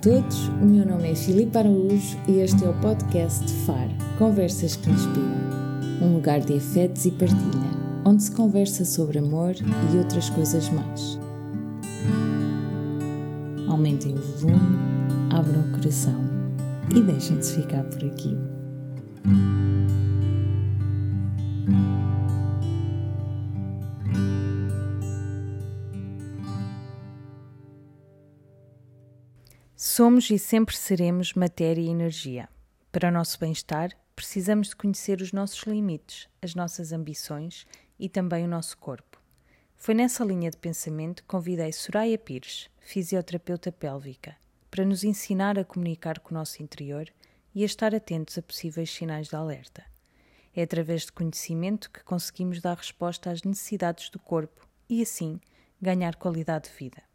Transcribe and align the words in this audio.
todos, 0.00 0.48
o 0.48 0.64
meu 0.64 0.86
nome 0.86 1.10
é 1.10 1.14
Filipe 1.14 1.58
Araújo 1.58 2.16
e 2.26 2.38
este 2.38 2.64
é 2.64 2.68
o 2.70 2.74
podcast 2.80 3.52
FAR 3.66 3.88
Conversas 4.18 4.74
que 4.76 4.88
Inspiram 4.90 5.50
um 6.00 6.14
lugar 6.14 6.40
de 6.40 6.56
afetos 6.56 7.04
e 7.04 7.10
partilha, 7.10 7.70
onde 8.06 8.22
se 8.22 8.32
conversa 8.32 8.86
sobre 8.86 9.18
amor 9.18 9.54
e 9.92 9.98
outras 9.98 10.30
coisas 10.30 10.70
mais. 10.70 11.18
Aumentem 13.68 14.14
o 14.14 14.22
volume, 14.38 14.78
abram 15.30 15.60
o 15.60 15.72
coração 15.72 16.18
e 16.96 17.02
deixem-se 17.02 17.56
ficar 17.56 17.84
por 17.84 18.02
aqui. 18.02 18.34
Somos 30.00 30.30
e 30.30 30.38
sempre 30.38 30.74
seremos 30.74 31.34
matéria 31.34 31.82
e 31.82 31.88
energia. 31.88 32.48
Para 32.90 33.10
o 33.10 33.12
nosso 33.12 33.38
bem-estar, 33.38 33.90
precisamos 34.16 34.70
de 34.70 34.76
conhecer 34.76 35.20
os 35.20 35.30
nossos 35.30 35.62
limites, 35.64 36.26
as 36.40 36.54
nossas 36.54 36.90
ambições 36.90 37.66
e 37.98 38.08
também 38.08 38.46
o 38.46 38.48
nosso 38.48 38.78
corpo. 38.78 39.20
Foi 39.76 39.92
nessa 39.92 40.24
linha 40.24 40.50
de 40.50 40.56
pensamento 40.56 41.22
que 41.22 41.28
convidei 41.28 41.70
Soraya 41.70 42.16
Pires, 42.16 42.70
fisioterapeuta 42.78 43.70
pélvica, 43.70 44.38
para 44.70 44.86
nos 44.86 45.04
ensinar 45.04 45.58
a 45.58 45.66
comunicar 45.66 46.18
com 46.20 46.34
o 46.34 46.38
nosso 46.38 46.62
interior 46.62 47.06
e 47.54 47.62
a 47.62 47.66
estar 47.66 47.94
atentos 47.94 48.38
a 48.38 48.42
possíveis 48.42 48.90
sinais 48.90 49.28
de 49.28 49.36
alerta. 49.36 49.84
É 50.56 50.62
através 50.62 51.02
de 51.02 51.12
conhecimento 51.12 51.90
que 51.90 52.02
conseguimos 52.02 52.62
dar 52.62 52.78
resposta 52.78 53.30
às 53.30 53.42
necessidades 53.42 54.08
do 54.08 54.18
corpo 54.18 54.66
e, 54.88 55.02
assim, 55.02 55.38
ganhar 55.78 56.16
qualidade 56.16 56.70
de 56.70 56.74
vida. 56.74 57.09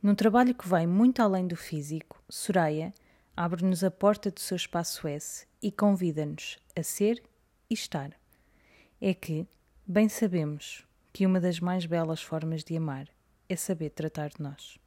Num 0.00 0.14
trabalho 0.14 0.54
que 0.54 0.68
vai 0.68 0.86
muito 0.86 1.20
além 1.20 1.46
do 1.46 1.56
físico, 1.56 2.22
Soraya 2.28 2.94
abre-nos 3.36 3.82
a 3.82 3.90
porta 3.90 4.30
do 4.30 4.38
seu 4.38 4.56
espaço 4.56 5.08
S 5.08 5.44
e 5.60 5.72
convida-nos 5.72 6.56
a 6.78 6.84
ser 6.84 7.20
e 7.68 7.74
estar. 7.74 8.12
É 9.00 9.12
que, 9.12 9.44
bem 9.84 10.08
sabemos, 10.08 10.86
que 11.12 11.26
uma 11.26 11.40
das 11.40 11.58
mais 11.58 11.84
belas 11.84 12.22
formas 12.22 12.62
de 12.62 12.76
amar 12.76 13.08
é 13.48 13.56
saber 13.56 13.90
tratar 13.90 14.28
de 14.28 14.40
nós. 14.40 14.78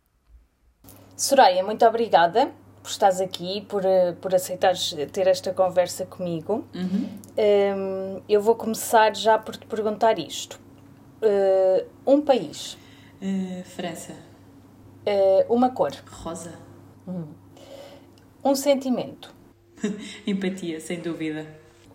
Soraya, 1.17 1.61
muito 1.61 1.85
obrigada 1.85 2.49
por 2.81 2.89
estares 2.89 3.19
aqui, 3.19 3.61
por, 3.67 3.83
eh, 3.83 4.13
por 4.13 4.33
aceitares 4.33 4.95
ter 5.11 5.27
esta 5.27 5.53
conversa 5.53 6.05
comigo. 6.05 6.65
Uhum. 6.73 7.19
Um, 7.37 8.21
eu 8.29 8.41
vou 8.41 8.55
começar 8.55 9.13
já 9.15 9.37
por 9.37 9.57
te 9.57 9.65
perguntar 9.67 10.17
isto. 10.17 10.59
Uh, 11.21 11.85
um 12.07 12.21
país. 12.21 12.77
Uh, 13.21 13.63
França. 13.65 14.30
Uh, 15.05 15.53
uma 15.53 15.69
cor. 15.71 15.91
Rosa. 16.09 16.53
Hum. 17.07 17.27
Um 18.43 18.55
sentimento. 18.55 19.33
Empatia, 20.25 20.79
sem 20.79 20.99
dúvida. 20.99 21.47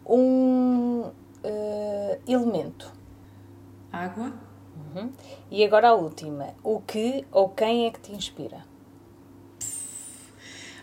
Um 0.05 1.03
uh, 1.03 2.21
elemento. 2.27 2.93
Água. 3.93 4.33
Uhum. 4.95 5.11
E 5.51 5.65
agora 5.65 5.89
a 5.89 5.95
última. 5.95 6.55
O 6.63 6.81
que 6.81 7.25
ou 7.31 7.49
quem 7.49 7.87
é 7.87 7.91
que 7.91 8.01
te 8.01 8.13
inspira? 8.13 8.65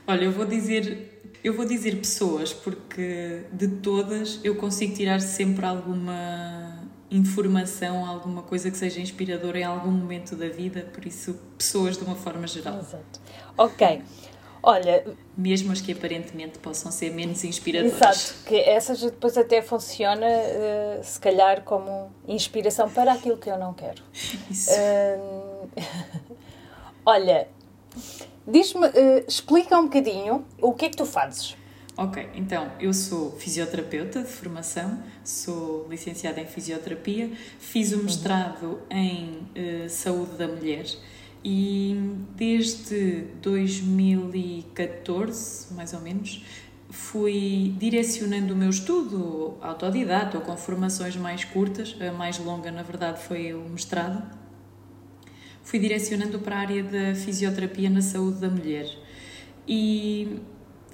Olha, 0.07 0.25
eu 0.25 0.31
vou 0.31 0.45
dizer 0.45 1.13
eu 1.43 1.53
vou 1.53 1.65
dizer 1.65 1.97
pessoas 1.97 2.53
porque 2.53 3.43
de 3.51 3.67
todas 3.67 4.39
eu 4.43 4.55
consigo 4.55 4.95
tirar 4.95 5.19
sempre 5.19 5.65
alguma 5.65 6.82
informação, 7.13 8.05
alguma 8.05 8.41
coisa 8.41 8.69
que 8.71 8.77
seja 8.77 8.99
inspiradora 8.99 9.59
em 9.59 9.63
algum 9.63 9.91
momento 9.91 10.35
da 10.35 10.49
vida, 10.49 10.81
por 10.91 11.05
isso, 11.05 11.39
pessoas 11.57 11.97
de 11.97 12.03
uma 12.03 12.15
forma 12.15 12.47
geral. 12.47 12.79
Exato. 12.79 13.21
Ok. 13.57 14.01
Olha. 14.61 15.05
Mesmo 15.37 15.73
as 15.73 15.81
que 15.81 15.91
aparentemente 15.91 16.57
possam 16.57 16.91
ser 16.91 17.11
menos 17.11 17.43
inspiradoras. 17.43 17.95
Exato, 17.95 18.45
que 18.45 18.55
essas 18.55 19.01
depois 19.01 19.37
até 19.37 19.61
funciona, 19.61 20.25
uh, 20.25 21.03
se 21.03 21.19
calhar, 21.19 21.63
como 21.63 22.09
inspiração 22.25 22.89
para 22.89 23.11
aquilo 23.11 23.37
que 23.37 23.49
eu 23.49 23.59
não 23.59 23.73
quero. 23.73 24.01
Isso. 24.49 24.71
Uh, 24.71 25.69
olha, 27.05 27.49
diz-me, 28.47 28.87
uh, 28.87 29.25
explica 29.27 29.77
um 29.77 29.83
bocadinho 29.83 30.45
o 30.61 30.73
que 30.73 30.85
é 30.85 30.89
que 30.89 30.97
tu 30.97 31.05
fazes. 31.05 31.57
Ok, 31.95 32.27
então 32.33 32.71
eu 32.79 32.91
sou 32.91 33.37
fisioterapeuta 33.37 34.23
de 34.23 34.29
formação, 34.29 35.03
sou 35.23 35.87
licenciada 35.87 36.41
em 36.41 36.47
fisioterapia, 36.47 37.29
fiz 37.59 37.91
o 37.91 38.03
mestrado 38.03 38.79
em 38.89 39.47
uh, 39.55 39.87
saúde 39.87 40.35
da 40.35 40.47
mulher 40.47 40.87
e 41.43 41.95
desde 42.35 43.25
2014, 43.41 45.71
mais 45.75 45.93
ou 45.93 46.01
menos, 46.01 46.43
fui 46.89 47.75
direcionando 47.77 48.55
o 48.55 48.57
meu 48.57 48.71
estudo 48.71 49.55
autodidata 49.61 50.39
ou 50.39 50.43
com 50.43 50.57
formações 50.57 51.15
mais 51.15 51.43
curtas, 51.43 51.95
a 51.99 52.11
mais 52.11 52.39
longa, 52.39 52.71
na 52.71 52.81
verdade, 52.81 53.21
foi 53.21 53.53
o 53.53 53.69
mestrado. 53.69 54.23
Fui 55.63 55.77
direcionando 55.77 56.39
para 56.39 56.55
a 56.55 56.59
área 56.59 56.83
da 56.83 57.13
fisioterapia 57.13 57.89
na 57.89 58.01
saúde 58.01 58.39
da 58.39 58.49
mulher. 58.49 58.89
E 59.67 60.39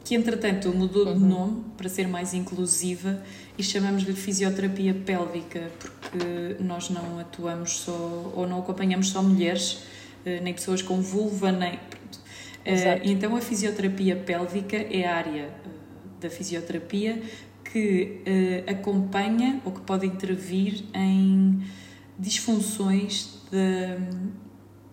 que 0.10 0.16
entretanto 0.16 0.74
mudou 0.74 1.06
de 1.06 1.22
uhum. 1.22 1.30
nome 1.30 1.64
para 1.78 1.88
ser 1.88 2.08
mais 2.08 2.34
inclusiva 2.34 3.22
e 3.56 3.62
chamamos-lhe 3.62 4.12
fisioterapia 4.14 4.92
pélvica, 4.92 5.70
porque 5.78 6.64
nós 6.64 6.90
não 6.90 7.20
atuamos 7.20 7.82
só 7.82 8.34
ou 8.36 8.48
não 8.48 8.58
acompanhamos 8.58 9.10
só 9.10 9.22
mulheres, 9.22 9.84
eh, 10.26 10.40
nem 10.40 10.52
pessoas 10.52 10.82
com 10.82 11.00
vulva, 11.00 11.52
nem. 11.52 11.74
Eh, 12.66 12.74
Exato. 12.74 13.02
Então 13.04 13.36
a 13.36 13.40
fisioterapia 13.40 14.16
pélvica 14.16 14.78
é 14.78 15.06
a 15.06 15.16
área 15.16 15.44
eh, 15.44 15.52
da 16.20 16.30
fisioterapia 16.32 17.22
que 17.64 18.24
acompanha 18.66 19.62
ou 19.64 19.72
que 19.72 19.82
pode 19.82 20.08
intervir 20.08 20.86
em 20.92 21.62
disfunções 22.18 23.44
de, 23.52 23.96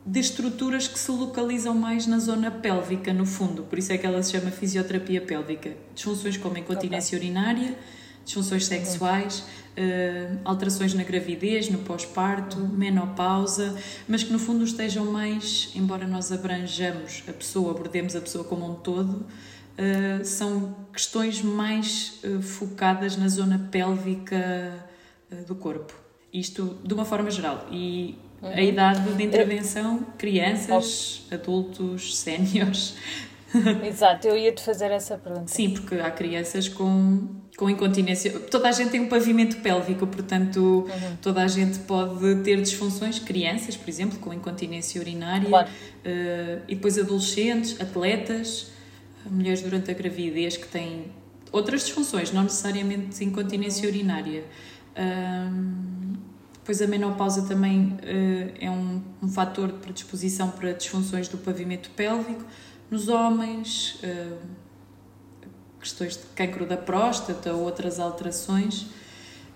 de 0.07 0.21
estruturas 0.21 0.87
que 0.87 0.97
se 0.97 1.11
localizam 1.11 1.75
mais 1.75 2.07
na 2.07 2.21
zona 2.21 2.49
pélvica, 2.49 3.13
no 3.13 3.27
fundo. 3.27 3.65
Por 3.65 3.77
isso 3.77 3.93
é 3.93 3.99
que 3.99 4.07
ela 4.07 4.23
se 4.23 4.31
chama 4.31 4.53
fisioterapia 4.53 5.21
pélvica. 5.21 5.77
Disfunções 5.97 6.37
como 6.37 6.57
incontinência 6.57 7.19
okay. 7.19 7.29
urinária, 7.29 7.77
disfunções 8.25 8.63
uhum. 8.63 8.69
sexuais, 8.69 9.41
uh, 9.41 10.39
alterações 10.45 10.95
na 10.95 11.03
gravidez, 11.03 11.69
no 11.69 11.79
pós-parto, 11.79 12.57
uhum. 12.57 12.69
menopausa, 12.69 13.77
mas 14.07 14.23
que 14.23 14.33
no 14.33 14.39
fundo 14.39 14.63
estejam 14.63 15.07
mais, 15.07 15.73
embora 15.75 16.07
nós 16.07 16.31
abranjamos 16.31 17.25
a 17.27 17.33
pessoa, 17.33 17.73
abordemos 17.73 18.15
a 18.15 18.21
pessoa 18.21 18.45
como 18.45 18.65
um 18.65 18.77
todo, 18.77 19.11
uh, 19.17 20.25
são 20.25 20.77
questões 20.93 21.43
mais 21.43 22.21
uh, 22.23 22.41
focadas 22.41 23.17
na 23.17 23.27
zona 23.27 23.69
pélvica 23.73 24.87
do 25.49 25.57
corpo. 25.57 25.93
Isto 26.33 26.79
de 26.85 26.95
uma 26.95 27.05
forma 27.05 27.29
geral. 27.29 27.67
E 27.73 28.17
Uhum. 28.43 28.49
A 28.51 28.61
idade 28.61 29.15
de 29.15 29.23
intervenção, 29.23 30.07
crianças, 30.19 31.23
adultos, 31.31 32.17
séniores. 32.17 32.95
Exato, 33.87 34.27
eu 34.27 34.37
ia-te 34.37 34.63
fazer 34.63 34.91
essa 34.91 35.17
pergunta. 35.17 35.49
Sim, 35.49 35.71
porque 35.71 35.95
há 35.95 36.11
crianças 36.11 36.69
com, 36.69 37.29
com 37.57 37.71
incontinência. 37.71 38.31
Toda 38.39 38.69
a 38.69 38.73
gente 38.73 38.91
tem 38.91 39.01
um 39.01 39.09
pavimento 39.09 39.57
pélvico, 39.59 40.07
portanto, 40.07 40.59
uhum. 40.59 41.17
toda 41.23 41.43
a 41.43 41.49
gente 41.49 41.79
pode 41.81 42.37
ter 42.43 42.61
disfunções. 42.61 43.19
Crianças, 43.19 43.77
por 43.77 43.89
exemplo, 43.89 44.19
com 44.19 44.33
incontinência 44.33 45.01
urinária, 45.01 45.49
claro. 45.49 45.69
uh, 45.69 46.63
e 46.69 46.75
depois 46.75 46.99
adolescentes, 46.99 47.81
atletas, 47.81 48.71
mulheres 49.31 49.63
durante 49.63 49.91
a 49.91 49.95
gravidez 49.95 50.57
que 50.57 50.69
têm 50.69 51.07
outras 51.51 51.85
disfunções, 51.85 52.33
não 52.33 52.43
necessariamente 52.43 53.25
incontinência 53.25 53.89
urinária. 53.89 54.45
Depois 56.67 56.83
a 56.83 56.89
menopausa 56.89 57.43
também 57.43 57.93
uh, 57.93 58.55
é 58.61 58.69
um, 58.69 59.01
um 59.23 59.29
fator 59.29 59.69
de 59.69 59.75
predisposição 59.75 60.51
para 60.51 60.73
disfunções 60.73 61.29
do 61.29 61.39
pavimento 61.39 61.91
pélvico. 61.91 62.45
Nos 62.91 63.07
homens, 63.07 64.01
uh, 64.03 64.37
questões 65.79 66.17
de 66.17 66.25
cancro 66.35 66.67
da 66.67 66.77
próstata, 66.77 67.53
outras 67.53 68.01
alterações. 68.01 68.87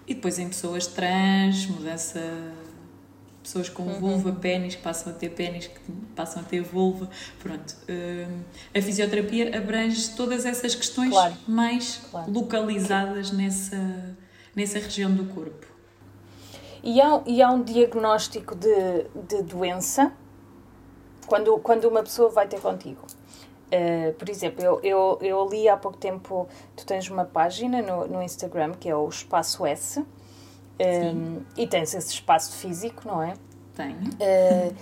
E 0.06 0.14
depois 0.14 0.38
em 0.38 0.48
pessoas 0.50 0.86
trans, 0.86 1.66
mudança 1.66 2.20
pessoas 3.42 3.68
com 3.68 3.82
uhum. 3.82 3.98
vulva, 3.98 4.30
pênis, 4.30 4.76
que 4.76 4.82
passam 4.82 5.12
a 5.12 5.16
ter 5.16 5.30
pênis, 5.30 5.66
que 5.66 5.80
passam 6.14 6.42
a 6.42 6.44
ter 6.44 6.62
vulva. 6.62 7.10
Pronto. 7.40 7.76
Uh, 7.88 8.40
a 8.72 8.80
fisioterapia 8.80 9.58
abrange 9.58 10.10
todas 10.10 10.46
essas 10.46 10.76
questões 10.76 11.10
claro. 11.10 11.34
mais 11.48 12.02
claro. 12.08 12.30
localizadas 12.30 13.32
nessa, 13.32 14.14
nessa 14.54 14.78
região 14.78 15.12
do 15.12 15.24
corpo. 15.24 15.69
E 16.82 17.00
há, 17.00 17.22
e 17.26 17.42
há 17.42 17.50
um 17.50 17.62
diagnóstico 17.62 18.54
de, 18.54 19.04
de 19.28 19.42
doença 19.42 20.12
quando, 21.26 21.58
quando 21.58 21.84
uma 21.84 22.02
pessoa 22.02 22.30
vai 22.30 22.48
ter 22.48 22.60
contigo. 22.60 23.02
Uh, 23.72 24.12
por 24.14 24.28
exemplo, 24.28 24.64
eu, 24.64 24.80
eu, 24.82 25.18
eu 25.20 25.48
li 25.48 25.68
há 25.68 25.76
pouco 25.76 25.96
tempo, 25.96 26.48
tu 26.76 26.84
tens 26.84 27.08
uma 27.08 27.24
página 27.24 27.80
no, 27.80 28.06
no 28.08 28.22
Instagram 28.22 28.72
que 28.72 28.88
é 28.88 28.96
o 28.96 29.08
Espaço 29.08 29.64
S 29.64 30.00
um, 30.00 30.04
ehm, 30.78 31.38
e 31.56 31.68
tens 31.68 31.94
esse 31.94 32.14
espaço 32.14 32.56
físico, 32.56 33.06
não 33.06 33.22
é? 33.22 33.34
Tenho. 33.76 33.96
Uh, 33.96 34.74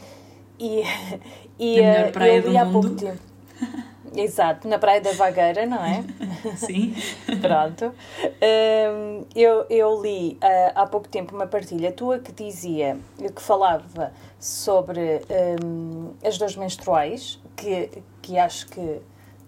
e 0.59 0.83
e 1.59 1.81
uh, 1.81 2.25
eu 2.25 2.51
li 2.51 2.57
há 2.57 2.65
pouco 2.65 2.91
tempo. 2.91 3.21
Exato, 4.15 4.69
na 4.69 4.79
Praia 4.79 5.01
da 5.01 5.13
Vagueira, 5.13 5.67
não 5.67 5.85
é? 5.85 6.05
Sim. 6.57 6.95
Pronto. 7.41 7.95
Um, 8.43 9.25
eu, 9.35 9.67
eu 9.69 10.03
li 10.03 10.39
uh, 10.43 10.73
há 10.75 10.87
pouco 10.87 11.09
tempo 11.09 11.35
uma 11.35 11.47
partilha 11.47 11.93
tua 11.93 12.19
que 12.19 12.33
dizia, 12.33 12.99
que 13.35 13.43
falava 13.43 14.13
sobre 14.39 15.23
um, 15.63 16.13
as 16.25 16.39
dores 16.39 16.57
menstruais, 16.57 17.41
que, 17.57 17.91
que 18.23 18.39
acho 18.39 18.69
que 18.69 19.01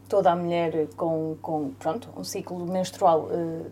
toda 0.08 0.32
a 0.32 0.36
mulher 0.36 0.88
com, 0.96 1.36
com 1.40 1.70
pronto, 1.78 2.08
um 2.16 2.24
ciclo 2.24 2.66
menstrual 2.66 3.28
uh, 3.30 3.70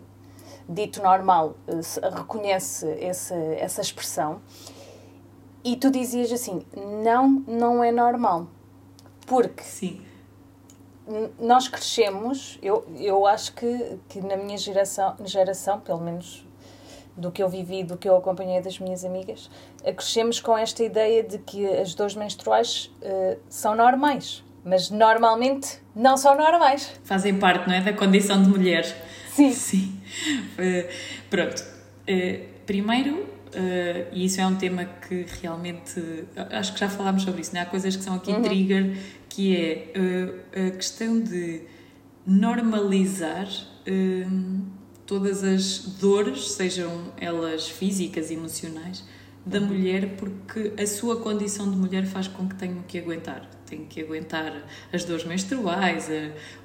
dito 0.67 1.01
normal 1.01 1.55
uh, 1.67 2.15
reconhece 2.15 2.87
esse, 2.99 3.35
essa 3.55 3.81
expressão. 3.81 4.41
E 5.63 5.75
tu 5.75 5.91
dizias 5.91 6.31
assim: 6.31 6.61
não, 7.03 7.43
não 7.47 7.83
é 7.83 7.91
normal. 7.91 8.47
Porque 9.27 9.63
Sim. 9.63 10.01
Nós 11.39 11.67
crescemos, 11.67 12.59
eu, 12.61 12.85
eu 12.97 13.25
acho 13.25 13.53
que, 13.53 13.97
que 14.07 14.21
na 14.21 14.37
minha 14.37 14.57
geração, 14.57 15.15
geração, 15.25 15.79
pelo 15.79 15.99
menos 15.99 16.45
do 17.17 17.31
que 17.31 17.43
eu 17.43 17.49
vivi, 17.49 17.83
do 17.83 17.97
que 17.97 18.07
eu 18.07 18.15
acompanhei 18.15 18.61
das 18.61 18.79
minhas 18.79 19.03
amigas, 19.03 19.49
crescemos 19.83 20.39
com 20.39 20.57
esta 20.57 20.83
ideia 20.83 21.23
de 21.23 21.37
que 21.37 21.67
as 21.67 21.93
dores 21.93 22.15
menstruais 22.15 22.91
uh, 23.01 23.37
são 23.49 23.75
normais. 23.75 24.43
Mas 24.63 24.89
normalmente 24.89 25.79
não 25.95 26.15
são 26.17 26.35
normais. 26.37 26.91
Fazem 27.03 27.37
parte, 27.37 27.67
não 27.67 27.75
é? 27.75 27.81
Da 27.81 27.93
condição 27.93 28.41
de 28.41 28.49
mulher. 28.49 28.85
Sim. 29.29 29.51
Sim. 29.51 30.01
Uh, 30.53 30.89
pronto. 31.29 31.61
Uh, 31.61 32.45
primeiro, 32.65 33.27
Uh, 33.49 34.13
e 34.13 34.25
isso 34.25 34.39
é 34.39 34.45
um 34.45 34.55
tema 34.55 34.85
que 34.85 35.25
realmente 35.41 35.99
acho 36.51 36.73
que 36.73 36.79
já 36.79 36.87
falámos 36.87 37.23
sobre 37.23 37.41
isso, 37.41 37.53
né? 37.53 37.61
há 37.61 37.65
coisas 37.65 37.95
que 37.95 38.03
são 38.03 38.15
aqui 38.15 38.31
uhum. 38.31 38.43
trigger 38.43 38.95
que 39.27 39.55
é 39.55 39.91
uh, 39.95 40.67
a 40.67 40.71
questão 40.71 41.19
de 41.19 41.61
normalizar 42.25 43.47
uh, 43.47 44.61
todas 45.05 45.43
as 45.43 45.79
dores, 45.99 46.51
sejam 46.51 47.11
elas 47.17 47.67
físicas, 47.67 48.29
emocionais, 48.29 49.03
da 49.43 49.59
mulher, 49.59 50.15
porque 50.17 50.73
a 50.79 50.85
sua 50.85 51.17
condição 51.17 51.69
de 51.71 51.75
mulher 51.75 52.05
faz 52.05 52.27
com 52.27 52.47
que 52.47 52.55
tenham 52.55 52.83
que 52.87 52.99
aguentar 52.99 53.49
tem 53.69 53.85
que 53.85 54.01
aguentar 54.01 54.51
as 54.91 55.05
dores 55.05 55.23
menstruais, 55.23 56.09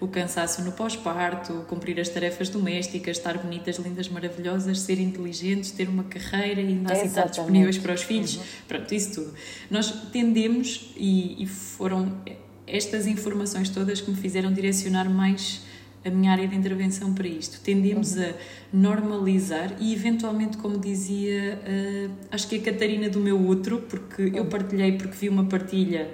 o 0.01 0.09
cansaço 0.09 0.63
no 0.63 0.73
pós-parto, 0.73 1.65
cumprir 1.69 2.01
as 2.01 2.09
tarefas 2.09 2.49
domésticas, 2.49 3.19
estar 3.19 3.37
bonitas, 3.37 3.77
lindas, 3.77 4.09
maravilhosas, 4.09 4.81
ser 4.81 4.99
inteligentes, 4.99 5.71
ter 5.71 5.89
uma 5.89 6.05
carreira 6.05 6.61
e 6.61 6.69
ainda 6.69 6.93
assim 6.93 7.07
estar 7.07 7.27
disponíveis 7.27 7.77
para 7.79 7.93
os 7.93 8.03
filhos. 8.03 8.37
Uhum. 8.37 8.43
Pronto, 8.67 8.95
isso 8.95 9.15
tudo. 9.15 9.35
Nós 9.71 9.91
tendemos, 10.11 10.93
e, 10.97 11.43
e 11.43 11.47
foram 11.47 12.13
estas 12.67 13.07
informações 13.07 13.69
todas 13.69 14.01
que 14.01 14.11
me 14.11 14.17
fizeram 14.17 14.53
direcionar 14.53 15.09
mais 15.09 15.63
a 16.05 16.11
minha 16.11 16.31
área 16.31 16.47
de 16.47 16.55
intervenção 16.55 17.15
para 17.15 17.27
isto. 17.27 17.61
Tendemos 17.61 18.15
uhum. 18.15 18.25
a 18.25 18.35
normalizar 18.73 19.75
e, 19.81 19.95
eventualmente, 19.95 20.59
como 20.59 20.79
dizia, 20.79 21.59
uh, 21.59 22.11
acho 22.31 22.47
que 22.47 22.57
a 22.57 22.61
Catarina 22.61 23.09
do 23.09 23.21
meu 23.21 23.43
outro, 23.47 23.79
porque 23.89 24.25
uhum. 24.25 24.37
eu 24.37 24.45
partilhei 24.47 24.93
porque 24.93 25.17
vi 25.17 25.29
uma 25.29 25.45
partilha 25.45 26.11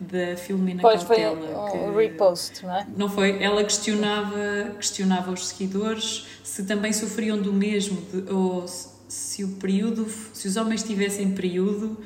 da 0.00 0.36
Filomena 0.36 0.82
pois 0.82 1.04
Cautela. 1.04 1.70
Foi 1.70 1.80
um 1.80 1.96
repost, 1.96 2.64
não 2.64 2.76
é? 2.76 2.86
Não 2.96 3.08
foi? 3.08 3.42
Ela 3.42 3.62
questionava, 3.62 4.72
questionava 4.76 5.30
os 5.30 5.48
seguidores 5.48 6.26
se 6.42 6.64
também 6.64 6.92
sofriam 6.92 7.40
do 7.40 7.52
mesmo, 7.52 8.00
de, 8.12 8.32
ou 8.32 8.66
se 9.08 9.44
o 9.44 9.48
período, 9.56 10.06
se 10.32 10.48
os 10.48 10.56
homens 10.56 10.82
tivessem 10.82 11.32
período, 11.32 11.96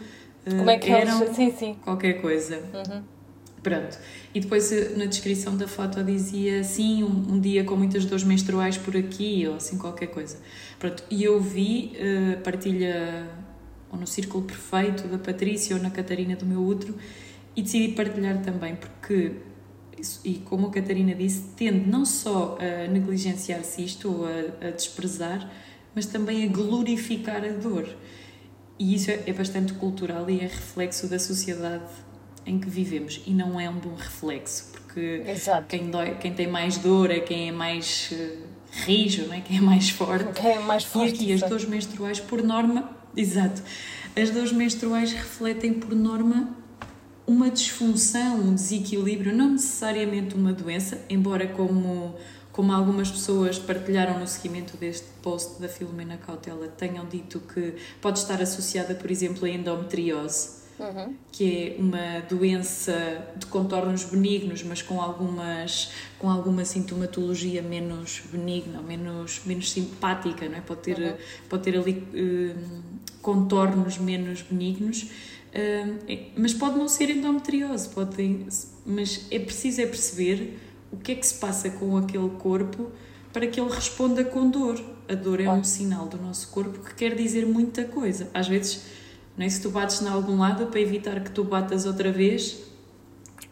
como 0.44 0.70
é 0.70 0.78
que 0.78 0.90
eram 0.90 1.22
eles... 1.22 1.36
sim, 1.36 1.50
sim. 1.50 1.76
qualquer 1.82 2.20
coisa. 2.20 2.62
Uhum. 2.72 3.02
Pronto. 3.62 3.98
E 4.34 4.40
depois 4.40 4.70
eh, 4.72 4.92
na 4.96 5.06
descrição 5.06 5.56
da 5.56 5.66
foto 5.66 6.02
dizia 6.02 6.62
sim, 6.62 7.02
um, 7.02 7.34
um, 7.34 7.40
dia 7.40 7.64
com 7.64 7.76
muitas 7.76 8.04
dores 8.04 8.24
menstruais 8.24 8.78
por 8.78 8.96
aqui, 8.96 9.46
ou 9.46 9.56
assim 9.56 9.76
qualquer 9.76 10.06
coisa. 10.06 10.38
Pronto. 10.78 11.02
E 11.10 11.24
eu 11.24 11.40
vi 11.40 11.92
uh, 11.96 12.40
partilha 12.40 13.26
ou 13.90 13.98
no 13.98 14.06
Círculo 14.06 14.44
Perfeito 14.44 15.08
da 15.08 15.18
Patrícia 15.18 15.74
ou 15.74 15.82
na 15.82 15.90
Catarina 15.90 16.36
do 16.36 16.46
meu 16.46 16.62
outro 16.62 16.94
e 17.56 17.62
decidi 17.62 17.94
partilhar 17.94 18.40
também 18.42 18.76
porque 18.76 19.32
e 20.24 20.34
como 20.44 20.68
a 20.68 20.70
Catarina 20.70 21.14
disse, 21.14 21.42
tende 21.56 21.88
não 21.88 22.04
só 22.04 22.56
a 22.60 22.88
negligenciar-se 22.88 23.84
isto 23.84 24.08
ou 24.08 24.26
a, 24.26 24.68
a, 24.68 24.70
desprezar, 24.70 25.50
mas 25.94 26.06
também 26.06 26.44
a 26.44 26.48
glorificar 26.48 27.44
a 27.44 27.48
dor. 27.48 27.88
E 28.78 28.94
isso 28.94 29.10
é, 29.10 29.24
é 29.26 29.32
bastante 29.32 29.72
cultural 29.74 30.28
e 30.30 30.38
é 30.40 30.44
reflexo 30.44 31.08
da 31.08 31.18
sociedade 31.18 31.90
em 32.46 32.58
que 32.58 32.70
vivemos 32.70 33.20
e 33.26 33.30
não 33.32 33.60
é 33.60 33.68
um 33.68 33.74
bom 33.74 33.94
reflexo, 33.94 34.70
porque 34.72 35.22
quem, 35.68 35.90
dói, 35.90 36.14
quem 36.14 36.32
tem 36.32 36.46
mais 36.46 36.78
dor 36.78 37.10
é 37.10 37.20
quem 37.20 37.48
é 37.48 37.52
mais 37.52 38.10
uh, 38.12 38.38
rijo, 38.86 39.26
não 39.26 39.34
é? 39.34 39.40
quem 39.40 39.58
é 39.58 39.60
mais 39.60 39.90
forte. 39.90 40.40
Quem 40.40 40.52
é 40.52 40.58
mais 40.60 40.84
forte. 40.84 41.10
E 41.10 41.32
aqui 41.32 41.32
as 41.32 41.48
dores 41.48 41.66
menstruais, 41.66 42.20
por 42.20 42.42
norma, 42.42 42.90
exato, 43.14 43.62
as 44.16 44.30
dores 44.30 44.52
menstruais 44.52 45.12
refletem 45.12 45.74
por 45.74 45.94
norma 45.94 46.56
uma 47.28 47.50
disfunção, 47.50 48.40
um 48.40 48.54
desequilíbrio, 48.54 49.36
não 49.36 49.50
necessariamente 49.50 50.34
uma 50.34 50.50
doença, 50.50 50.98
embora 51.10 51.46
como, 51.46 52.14
como 52.50 52.72
algumas 52.72 53.10
pessoas 53.10 53.58
partilharam 53.58 54.18
no 54.18 54.26
seguimento 54.26 54.78
deste 54.78 55.06
post 55.22 55.60
da 55.60 55.68
Filomena 55.68 56.16
Cautela 56.16 56.66
tenham 56.68 57.06
dito 57.06 57.38
que 57.40 57.74
pode 58.00 58.18
estar 58.18 58.40
associada, 58.40 58.94
por 58.94 59.10
exemplo, 59.10 59.44
a 59.44 59.50
endometriose, 59.50 60.62
uhum. 60.80 61.14
que 61.30 61.76
é 61.76 61.76
uma 61.78 62.20
doença 62.26 62.94
de 63.36 63.44
contornos 63.44 64.04
benignos, 64.04 64.62
mas 64.62 64.80
com 64.80 64.98
algumas 64.98 65.90
com 66.18 66.30
alguma 66.30 66.64
sintomatologia 66.64 67.60
menos 67.60 68.22
benigna, 68.32 68.80
menos 68.80 69.42
menos 69.44 69.70
simpática, 69.70 70.48
não 70.48 70.56
é? 70.56 70.62
Pode 70.62 70.80
ter 70.80 70.98
uhum. 70.98 71.16
pode 71.46 71.62
ter 71.62 71.76
ali 71.76 71.92
uh, 71.92 72.82
contornos 73.20 73.98
menos 73.98 74.40
benignos 74.40 75.10
Uh, 75.48 76.18
mas 76.36 76.52
pode 76.52 76.78
não 76.78 76.88
ser 76.88 77.10
endometriose, 77.10 77.88
pode 77.88 78.46
mas 78.84 79.26
é 79.30 79.38
preciso 79.38 79.80
é 79.80 79.86
perceber 79.86 80.58
o 80.92 80.96
que 80.96 81.12
é 81.12 81.14
que 81.14 81.26
se 81.26 81.34
passa 81.34 81.70
com 81.70 81.96
aquele 81.96 82.30
corpo 82.30 82.90
para 83.32 83.46
que 83.46 83.60
ele 83.60 83.70
responda 83.70 84.24
com 84.24 84.50
dor. 84.50 84.82
A 85.08 85.14
dor 85.14 85.40
é 85.40 85.48
um 85.48 85.64
sinal 85.64 86.06
do 86.06 86.18
nosso 86.18 86.48
corpo 86.48 86.78
que 86.80 86.94
quer 86.94 87.14
dizer 87.14 87.46
muita 87.46 87.84
coisa. 87.84 88.30
Às 88.34 88.48
vezes, 88.48 88.84
não 89.36 89.44
é? 89.44 89.48
se 89.48 89.60
tu 89.60 89.70
bates 89.70 90.02
em 90.02 90.08
algum 90.08 90.38
lado, 90.38 90.66
para 90.66 90.80
evitar 90.80 91.20
que 91.20 91.30
tu 91.30 91.44
batas 91.44 91.86
outra 91.86 92.10
vez, 92.10 92.58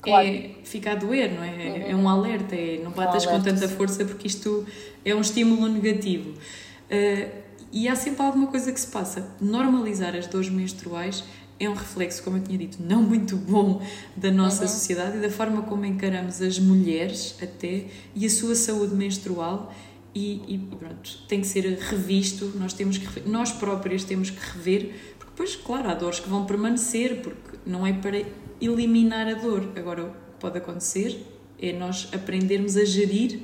claro. 0.01 0.27
é, 0.27 0.51
fica 0.65 0.93
a 0.93 0.95
doer, 0.95 1.33
não 1.33 1.43
é? 1.43 1.51
Uhum. 1.51 1.91
É 1.91 1.97
um 1.97 2.09
alerta, 2.09 2.55
é 2.55 2.81
não 2.83 2.91
batas 2.91 3.27
um 3.27 3.31
com 3.31 3.43
tanta 3.43 3.69
força 3.69 4.05
porque 4.05 4.27
isto 4.27 4.67
é 5.05 5.15
um 5.15 5.21
estímulo 5.21 5.69
negativo. 5.69 6.31
Uh, 6.31 7.47
e 7.73 7.89
há 7.89 7.97
sempre 7.97 8.23
alguma 8.25 8.47
coisa 8.47 8.73
que 8.73 8.81
se 8.81 8.87
passa. 8.87 9.35
Normalizar 9.41 10.15
as 10.15 10.27
dores 10.27 10.49
menstruais 10.49 11.25
é 11.59 11.69
um 11.69 11.75
reflexo, 11.75 12.23
como 12.23 12.37
eu 12.37 12.43
tinha 12.43 12.59
dito, 12.59 12.79
não 12.83 13.03
muito 13.03 13.37
bom 13.37 13.81
da 14.17 14.31
nossa 14.31 14.63
uhum. 14.63 14.69
sociedade 14.69 15.19
e 15.19 15.21
da 15.21 15.31
forma 15.31 15.63
como 15.63 15.85
encaramos 15.85 16.43
as 16.43 16.59
mulheres 16.59 17.37
até 17.43 17.87
e 18.15 18.27
a 18.27 18.31
sua 18.31 18.55
saúde 18.55 18.95
menstrual 18.95 19.75
e, 20.15 20.43
e 20.49 20.59
pronto, 20.59 21.19
tem 21.29 21.41
que 21.41 21.47
ser 21.47 21.65
revisto, 21.79 22.53
nós 22.57 22.73
temos 22.73 22.99
que 22.99 23.29
nós 23.29 23.53
próprias 23.53 24.05
temos 24.05 24.31
que 24.31 24.39
rever, 24.39 24.95
porque 25.19 25.31
depois, 25.31 25.57
claro, 25.57 25.91
há 25.91 25.95
dores 25.95 26.21
que 26.21 26.29
vão 26.29 26.47
permanecer, 26.47 27.21
porque 27.21 27.59
não 27.67 27.87
é 27.87 27.93
para 27.93 28.23
eliminar 28.59 29.29
a 29.29 29.35
dor. 29.35 29.73
Agora, 29.77 30.05
pode 30.41 30.57
acontecer 30.57 31.23
é 31.61 31.73
nós 31.73 32.09
aprendermos 32.13 32.77
a 32.77 32.85
gerir 32.85 33.41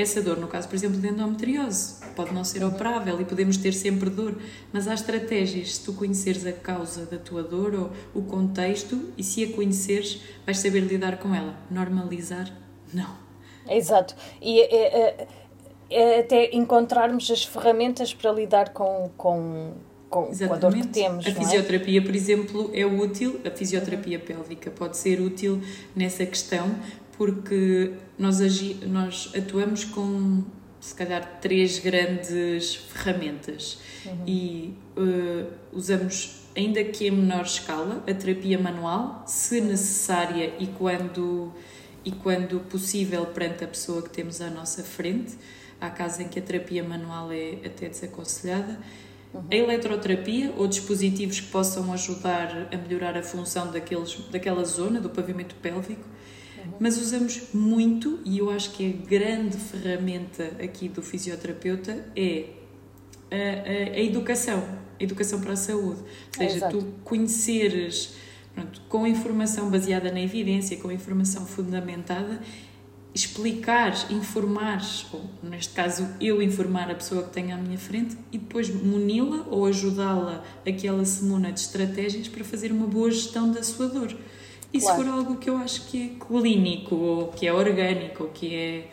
essa 0.00 0.22
dor, 0.22 0.38
no 0.38 0.46
caso, 0.46 0.68
por 0.68 0.76
exemplo, 0.76 1.00
de 1.00 1.08
endometriose, 1.08 1.96
pode 2.14 2.32
não 2.32 2.44
ser 2.44 2.62
operável 2.62 3.20
e 3.20 3.24
podemos 3.24 3.56
ter 3.56 3.72
sempre 3.72 4.08
dor, 4.08 4.38
mas 4.72 4.86
há 4.86 4.94
estratégias. 4.94 5.74
Se 5.74 5.84
tu 5.84 5.92
conheceres 5.92 6.46
a 6.46 6.52
causa 6.52 7.04
da 7.04 7.18
tua 7.18 7.42
dor 7.42 7.74
ou 7.74 7.90
o 8.14 8.24
contexto 8.24 9.12
e 9.18 9.24
se 9.24 9.42
a 9.42 9.52
conheceres, 9.52 10.22
vais 10.46 10.58
saber 10.58 10.80
lidar 10.80 11.18
com 11.18 11.34
ela. 11.34 11.56
Normalizar, 11.68 12.48
não. 12.94 13.12
Exato. 13.68 14.14
E 14.40 14.60
é, 14.60 14.76
é, 14.76 15.26
é 15.90 16.20
até 16.20 16.54
encontrarmos 16.54 17.28
as 17.28 17.42
ferramentas 17.42 18.14
para 18.14 18.30
lidar 18.30 18.68
com, 18.68 19.10
com, 19.16 19.72
com, 20.08 20.26
com 20.26 20.54
a 20.54 20.56
dor 20.56 20.74
que 20.74 20.86
temos. 20.86 21.26
A 21.26 21.30
é? 21.30 21.34
fisioterapia, 21.34 21.98
é? 21.98 22.02
por 22.04 22.14
exemplo, 22.14 22.70
é 22.72 22.86
útil, 22.86 23.40
a 23.44 23.50
fisioterapia 23.50 24.20
pélvica 24.20 24.70
pode 24.70 24.96
ser 24.96 25.20
útil 25.20 25.60
nessa 25.96 26.24
questão, 26.24 26.72
porque 27.18 27.94
nós, 28.16 28.40
agi, 28.40 28.78
nós 28.86 29.32
atuamos 29.36 29.84
com 29.84 30.44
se 30.80 30.94
calhar 30.94 31.40
três 31.40 31.80
grandes 31.80 32.76
ferramentas 32.76 33.80
uhum. 34.06 34.24
e 34.24 34.74
uh, 34.96 35.52
usamos 35.72 36.42
ainda 36.56 36.82
que 36.84 37.08
em 37.08 37.10
menor 37.10 37.44
escala 37.44 38.04
a 38.08 38.14
terapia 38.14 38.56
manual 38.56 39.24
se 39.26 39.60
necessária 39.60 40.54
e 40.60 40.68
quando 40.68 41.52
e 42.04 42.12
quando 42.12 42.60
possível 42.60 43.26
perante 43.26 43.64
a 43.64 43.66
pessoa 43.66 44.00
que 44.00 44.10
temos 44.10 44.40
à 44.40 44.48
nossa 44.48 44.84
frente 44.84 45.36
há 45.80 45.90
casos 45.90 46.20
em 46.20 46.28
que 46.28 46.38
a 46.38 46.42
terapia 46.42 46.84
manual 46.84 47.32
é 47.32 47.58
até 47.66 47.88
desaconselhada 47.88 48.78
uhum. 49.34 49.42
a 49.50 49.56
eletroterapia 49.56 50.54
ou 50.56 50.68
dispositivos 50.68 51.40
que 51.40 51.48
possam 51.48 51.92
ajudar 51.92 52.68
a 52.72 52.76
melhorar 52.76 53.16
a 53.16 53.22
função 53.24 53.72
daqueles, 53.72 54.14
daquela 54.30 54.64
zona 54.64 55.00
do 55.00 55.10
pavimento 55.10 55.56
pélvico 55.56 56.04
mas 56.78 56.98
usamos 56.98 57.42
muito, 57.52 58.20
e 58.24 58.38
eu 58.38 58.50
acho 58.50 58.70
que 58.72 58.86
a 58.86 59.06
grande 59.06 59.56
ferramenta 59.56 60.44
aqui 60.62 60.88
do 60.88 61.02
fisioterapeuta 61.02 62.04
é 62.16 62.46
a, 63.30 63.34
a, 63.34 63.96
a 63.96 64.00
educação, 64.00 64.62
a 64.98 65.02
educação 65.02 65.40
para 65.40 65.52
a 65.52 65.56
saúde. 65.56 66.00
Ou 66.00 66.48
seja, 66.48 66.66
é, 66.66 66.68
tu 66.68 66.84
conheceres 67.04 68.14
pronto, 68.54 68.80
com 68.88 69.06
informação 69.06 69.70
baseada 69.70 70.10
na 70.10 70.20
evidência, 70.20 70.76
com 70.76 70.90
informação 70.90 71.46
fundamentada, 71.46 72.40
explicar, 73.14 73.92
informar, 74.12 74.82
ou 75.12 75.24
neste 75.42 75.74
caso 75.74 76.06
eu 76.20 76.40
informar 76.42 76.90
a 76.90 76.94
pessoa 76.94 77.22
que 77.24 77.30
tenho 77.30 77.54
à 77.54 77.58
minha 77.58 77.78
frente 77.78 78.16
e 78.30 78.38
depois 78.38 78.68
muni-la 78.70 79.46
ou 79.50 79.66
ajudá-la 79.66 80.44
a 80.66 80.72
que 80.72 80.86
ela 80.86 81.04
se 81.04 81.24
muna 81.24 81.50
de 81.50 81.60
estratégias 81.60 82.28
para 82.28 82.44
fazer 82.44 82.70
uma 82.70 82.86
boa 82.86 83.10
gestão 83.10 83.50
da 83.50 83.62
sua 83.62 83.88
dor. 83.88 84.14
E 84.72 84.80
claro. 84.80 84.98
se 84.98 85.04
for 85.04 85.12
algo 85.12 85.36
que 85.36 85.48
eu 85.48 85.56
acho 85.56 85.86
que 85.86 86.04
é 86.06 86.24
clínico, 86.24 86.94
ou 86.94 87.28
que 87.28 87.46
é 87.46 87.52
orgânico, 87.52 88.24
ou 88.24 88.30
que 88.30 88.54
é 88.54 88.88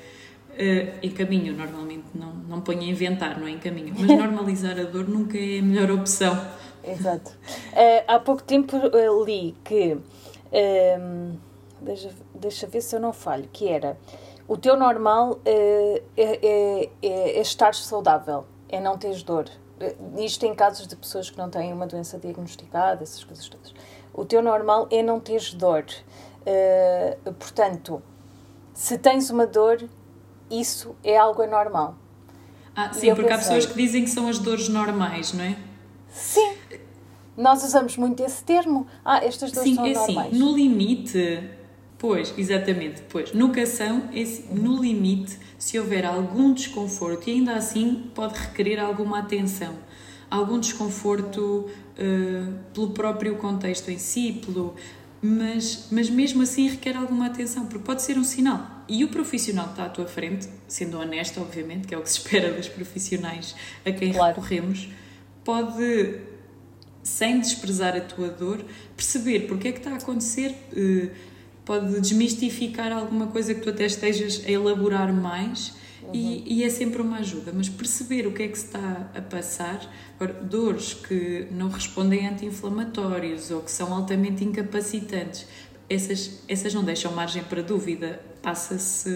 uh, 0.51 0.99
em 1.03 1.11
caminho, 1.11 1.53
normalmente 1.53 2.05
não, 2.13 2.33
não 2.33 2.61
ponho 2.61 2.81
a 2.81 2.85
inventar, 2.85 3.39
não 3.39 3.47
é 3.47 3.51
em 3.51 3.59
caminho, 3.59 3.93
mas 3.97 4.07
normalizar 4.17 4.79
a 4.79 4.83
dor 4.83 5.07
nunca 5.07 5.37
é 5.37 5.59
a 5.59 5.61
melhor 5.61 5.91
opção. 5.91 6.33
Exato. 6.83 7.31
Uh, 7.31 8.03
há 8.07 8.19
pouco 8.19 8.43
tempo 8.43 8.77
uh, 8.77 9.23
li 9.23 9.55
que, 9.63 9.97
ehm, 10.51 11.33
deixa, 11.81 12.11
deixa 12.33 12.67
ver 12.67 12.81
se 12.81 12.95
eu 12.95 12.99
não 12.99 13.11
falho, 13.11 13.49
que 13.51 13.67
era 13.67 13.97
o 14.47 14.55
teu 14.55 14.77
normal 14.77 15.39
é, 15.43 16.03
é, 16.15 16.47
é, 16.47 16.89
é 17.01 17.41
estar 17.41 17.73
saudável, 17.73 18.45
é 18.69 18.79
não 18.79 18.97
teres 18.97 19.23
dor. 19.23 19.49
Isto 20.17 20.45
em 20.45 20.55
casos 20.55 20.87
de 20.87 20.95
pessoas 20.95 21.29
que 21.29 21.37
não 21.37 21.49
têm 21.49 21.73
uma 21.73 21.85
doença 21.85 22.17
diagnosticada, 22.17 23.03
essas 23.03 23.23
coisas 23.23 23.47
todas. 23.49 23.73
O 24.13 24.23
teu 24.23 24.41
normal 24.41 24.87
é 24.91 25.03
não 25.03 25.19
teres 25.19 25.53
dor. 25.53 25.85
Uh, 26.41 27.33
portanto, 27.33 28.01
se 28.73 28.97
tens 28.97 29.29
uma 29.29 29.45
dor, 29.45 29.83
isso 30.49 30.95
é 31.03 31.17
algo 31.17 31.41
anormal. 31.41 31.95
Ah, 32.75 32.91
sim, 32.93 33.07
porque 33.15 33.23
pensei, 33.23 33.33
há 33.33 33.37
pessoas 33.37 33.65
que 33.65 33.73
dizem 33.73 34.03
que 34.03 34.09
são 34.09 34.27
as 34.27 34.37
dores 34.37 34.69
normais, 34.69 35.33
não 35.33 35.43
é? 35.43 35.57
Sim. 36.09 36.55
Nós 37.37 37.63
usamos 37.63 37.97
muito 37.97 38.21
esse 38.23 38.43
termo. 38.43 38.87
Ah, 39.03 39.23
estas 39.23 39.51
dores 39.51 39.69
sim, 39.69 39.75
são 39.75 39.85
é 39.85 39.91
assim, 39.91 40.13
normais. 40.13 40.33
Sim, 40.33 40.39
no 40.39 40.55
limite, 40.55 41.49
pois, 41.97 42.33
exatamente, 42.37 43.01
pois, 43.09 43.33
no 43.33 43.49
cação, 43.51 44.09
é, 44.13 44.23
no 44.53 44.81
limite, 44.81 45.37
se 45.57 45.79
houver 45.79 46.05
algum 46.05 46.53
desconforto, 46.53 47.29
e 47.29 47.33
ainda 47.33 47.55
assim 47.55 48.09
pode 48.13 48.37
requerer 48.37 48.79
alguma 48.79 49.19
atenção, 49.19 49.75
algum 50.29 50.59
desconforto 50.59 51.67
uh, 51.69 52.53
pelo 52.73 52.91
próprio 52.91 53.35
contexto 53.37 53.89
em 53.89 53.97
si, 53.97 54.41
pelo, 54.45 54.75
mas, 55.21 55.87
mas 55.91 56.09
mesmo 56.09 56.43
assim 56.43 56.67
requer 56.67 56.95
alguma 56.95 57.27
atenção, 57.27 57.65
porque 57.65 57.83
pode 57.83 58.01
ser 58.01 58.17
um 58.17 58.23
sinal. 58.23 58.83
E 58.87 59.03
o 59.03 59.07
profissional 59.07 59.65
que 59.65 59.71
está 59.71 59.85
à 59.85 59.89
tua 59.89 60.05
frente, 60.05 60.47
sendo 60.67 60.99
honesto, 60.99 61.41
obviamente, 61.41 61.87
que 61.87 61.95
é 61.95 61.97
o 61.97 62.01
que 62.01 62.09
se 62.09 62.19
espera 62.19 62.51
dos 62.53 62.67
profissionais 62.67 63.55
a 63.85 63.91
quem 63.91 64.13
claro. 64.13 64.35
recorremos, 64.35 64.89
pode, 65.43 66.19
sem 67.01 67.39
desprezar 67.39 67.95
a 67.95 68.01
tua 68.01 68.29
dor, 68.29 68.63
perceber 68.95 69.47
porque 69.47 69.69
é 69.69 69.71
que 69.71 69.79
está 69.79 69.91
a 69.91 69.95
acontecer, 69.95 70.55
uh, 70.73 71.34
pode 71.65 71.99
desmistificar 71.99 72.91
alguma 72.91 73.27
coisa 73.27 73.53
que 73.53 73.61
tu 73.61 73.69
até 73.69 73.85
estejas 73.85 74.43
a 74.45 74.51
elaborar 74.51 75.11
mais 75.13 75.73
Uhum. 76.05 76.11
E, 76.13 76.59
e, 76.59 76.63
é 76.63 76.69
sempre 76.69 77.01
uma 77.01 77.17
ajuda, 77.17 77.51
mas 77.53 77.69
perceber 77.69 78.27
o 78.27 78.31
que 78.31 78.43
é 78.43 78.47
que 78.47 78.57
se 78.57 78.65
está 78.65 79.09
a 79.15 79.21
passar, 79.21 79.79
dores 80.43 80.93
que 80.93 81.47
não 81.51 81.69
respondem 81.69 82.27
a 82.27 82.31
anti-inflamatórios 82.31 83.51
ou 83.51 83.61
que 83.61 83.71
são 83.71 83.93
altamente 83.93 84.43
incapacitantes, 84.43 85.47
essas, 85.89 86.43
essas 86.47 86.73
não 86.73 86.83
deixam 86.83 87.11
margem 87.11 87.43
para 87.43 87.61
dúvida. 87.61 88.21
Passa-se 88.41 89.09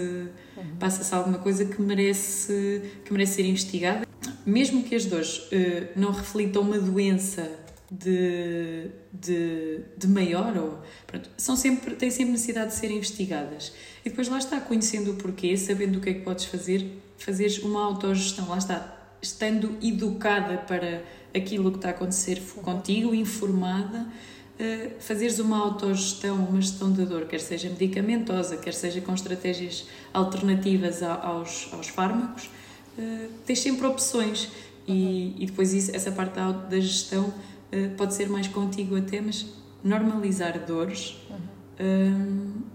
uhum. 0.56 0.76
passa 0.78 1.16
alguma 1.16 1.38
coisa 1.38 1.64
que 1.64 1.80
merece, 1.80 2.82
que 3.04 3.12
merece 3.12 3.34
ser 3.34 3.46
investigada. 3.46 4.06
Mesmo 4.44 4.82
que 4.82 4.94
as 4.94 5.04
dores 5.04 5.38
uh, 5.38 5.88
não 5.94 6.12
reflitam 6.12 6.62
uma 6.62 6.78
doença 6.78 7.48
de, 7.90 8.88
de, 9.12 9.80
de 9.96 10.06
maior, 10.06 10.56
ou, 10.56 10.78
pronto, 11.06 11.28
são 11.36 11.56
sempre, 11.56 11.96
têm 11.96 12.10
sempre 12.10 12.32
necessidade 12.32 12.70
de 12.70 12.76
serem 12.76 12.98
investigadas. 12.98 13.72
E 14.04 14.10
depois 14.10 14.28
lá 14.28 14.38
está, 14.38 14.60
conhecendo 14.60 15.12
o 15.12 15.14
porquê, 15.16 15.56
sabendo 15.56 15.98
o 15.98 16.00
que 16.00 16.10
é 16.10 16.14
que 16.14 16.20
podes 16.20 16.44
fazer, 16.44 16.86
fazeres 17.18 17.58
uma 17.58 17.84
autogestão, 17.84 18.48
lá 18.48 18.58
está, 18.58 18.96
estando 19.20 19.76
educada 19.82 20.58
para 20.58 21.02
aquilo 21.34 21.70
que 21.72 21.78
está 21.78 21.88
a 21.88 21.90
acontecer 21.90 22.40
contigo, 22.62 23.14
informada, 23.14 23.98
uh, 23.98 24.90
fazeres 25.00 25.40
uma 25.40 25.58
autogestão, 25.58 26.36
uma 26.36 26.60
gestão 26.60 26.92
da 26.92 27.04
dor, 27.04 27.26
quer 27.26 27.40
seja 27.40 27.68
medicamentosa, 27.68 28.56
quer 28.56 28.72
seja 28.72 29.00
com 29.00 29.12
estratégias 29.12 29.86
alternativas 30.14 31.02
aos, 31.02 31.68
aos 31.72 31.88
fármacos, 31.88 32.48
uh, 32.96 33.28
tens 33.44 33.58
sempre 33.58 33.84
opções. 33.86 34.48
E, 34.88 35.34
e 35.38 35.46
depois 35.46 35.74
isso, 35.74 35.94
essa 35.94 36.10
parte 36.10 36.34
da, 36.34 36.50
da 36.52 36.80
gestão 36.80 37.32
uh, 37.72 37.96
pode 37.96 38.14
ser 38.14 38.28
mais 38.28 38.48
contigo 38.48 38.96
até, 38.96 39.20
mas 39.20 39.46
normalizar 39.82 40.58
dores. 40.66 41.16
Uhum 41.30 42.70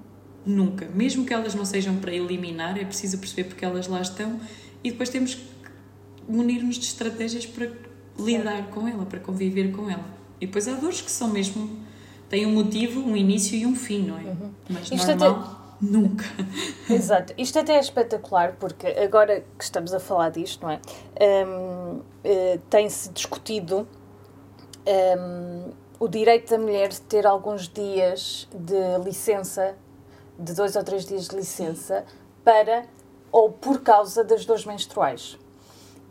nunca. 0.45 0.87
Mesmo 0.93 1.25
que 1.25 1.33
elas 1.33 1.55
não 1.55 1.65
sejam 1.65 1.97
para 1.97 2.13
eliminar, 2.13 2.77
é 2.77 2.85
preciso 2.85 3.17
perceber 3.17 3.45
porque 3.45 3.65
elas 3.65 3.87
lá 3.87 4.01
estão 4.01 4.39
e 4.83 4.91
depois 4.91 5.09
temos 5.09 5.35
que 5.35 5.45
munir-nos 6.27 6.75
de 6.75 6.85
estratégias 6.85 7.45
para 7.45 7.71
lidar 8.19 8.67
com 8.67 8.87
ela, 8.87 9.05
para 9.05 9.19
conviver 9.19 9.71
com 9.71 9.89
ela. 9.89 10.05
E 10.39 10.45
depois 10.45 10.67
há 10.67 10.73
dores 10.73 11.01
que 11.01 11.11
são 11.11 11.29
mesmo. 11.29 11.83
têm 12.29 12.45
um 12.45 12.53
motivo, 12.53 13.01
um 13.01 13.17
início 13.17 13.57
e 13.57 13.65
um 13.65 13.75
fim, 13.75 14.03
não 14.03 14.17
é? 14.17 14.23
Uhum. 14.23 14.51
Mas 14.69 14.91
Isto 14.91 15.07
normal. 15.07 15.39
Até... 15.39 15.65
Nunca. 15.81 16.25
Exato. 16.89 17.33
Isto 17.37 17.59
até 17.59 17.75
é 17.75 17.79
espetacular 17.79 18.55
porque 18.57 18.87
agora 18.87 19.43
que 19.57 19.63
estamos 19.63 19.93
a 19.93 19.99
falar 19.99 20.29
disto, 20.29 20.63
não 20.63 20.71
é? 20.71 20.79
Um, 21.45 21.97
uh, 21.97 22.03
eh, 22.23 22.59
tem-se 22.69 23.09
discutido 23.11 23.85
um, 24.87 25.71
o 25.99 26.07
direito 26.07 26.49
da 26.49 26.57
mulher 26.57 26.89
de 26.89 27.01
ter 27.01 27.25
alguns 27.25 27.67
dias 27.67 28.47
de 28.53 29.03
licença 29.03 29.75
de 30.37 30.53
dois 30.53 30.75
ou 30.75 30.83
três 30.83 31.05
dias 31.05 31.27
de 31.27 31.35
licença 31.35 32.05
para 32.43 32.85
ou 33.31 33.51
por 33.51 33.81
causa 33.81 34.23
das 34.23 34.45
dores 34.45 34.65
menstruais. 34.65 35.37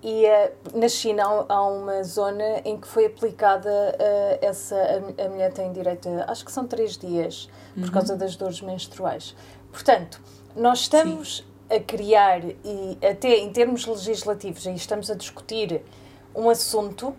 E 0.02 0.26
uh, 0.26 0.78
na 0.78 0.88
China 0.88 1.47
há 1.49 1.66
uma 1.66 2.02
zona 2.02 2.61
em 2.64 2.78
que 2.78 2.87
foi 2.87 3.07
aplicada 3.07 3.71
uh, 3.71 4.38
essa. 4.45 4.76
A, 4.76 5.25
a, 5.25 5.28
mulher 5.31 5.50
tem 5.52 5.73
direito 5.73 6.09
a. 6.09 6.31
Acho 6.31 6.45
que 6.45 6.52
são 6.52 6.66
três 6.66 6.99
dias 6.99 7.49
por 7.75 7.85
uhum. 7.85 7.90
causa 7.90 8.14
das 8.14 8.37
dores 8.37 8.61
menstruais. 8.61 9.35
Portanto, 9.73 10.21
nós 10.54 10.81
estamos 10.81 11.38
Sim. 11.38 11.76
a 11.76 11.81
criar, 11.81 12.45
e 12.45 12.99
até 13.02 13.38
em 13.38 13.50
termos 13.50 13.87
legislativos, 13.87 14.66
aí 14.66 14.75
estamos 14.75 15.11
a 15.11 15.14
discutir 15.14 15.83
um 16.35 16.50
assunto 16.50 17.16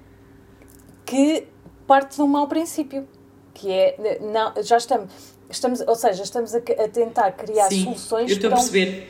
que 1.06 1.48
parte 1.86 2.16
de 2.16 2.22
um 2.22 2.28
mau 2.28 2.48
princípio. 2.48 3.08
Que 3.54 3.72
é. 3.72 4.20
Não, 4.22 4.62
já 4.62 4.76
estamos 4.78 5.36
Estamos, 5.50 5.82
ou 5.82 5.96
seja, 5.96 6.24
estamos 6.24 6.56
a, 6.56 6.58
a 6.58 6.88
tentar 6.90 7.32
criar 7.34 7.70
Sim, 7.70 7.84
soluções 7.84 8.38
para 8.38 8.60
um, 8.60 9.04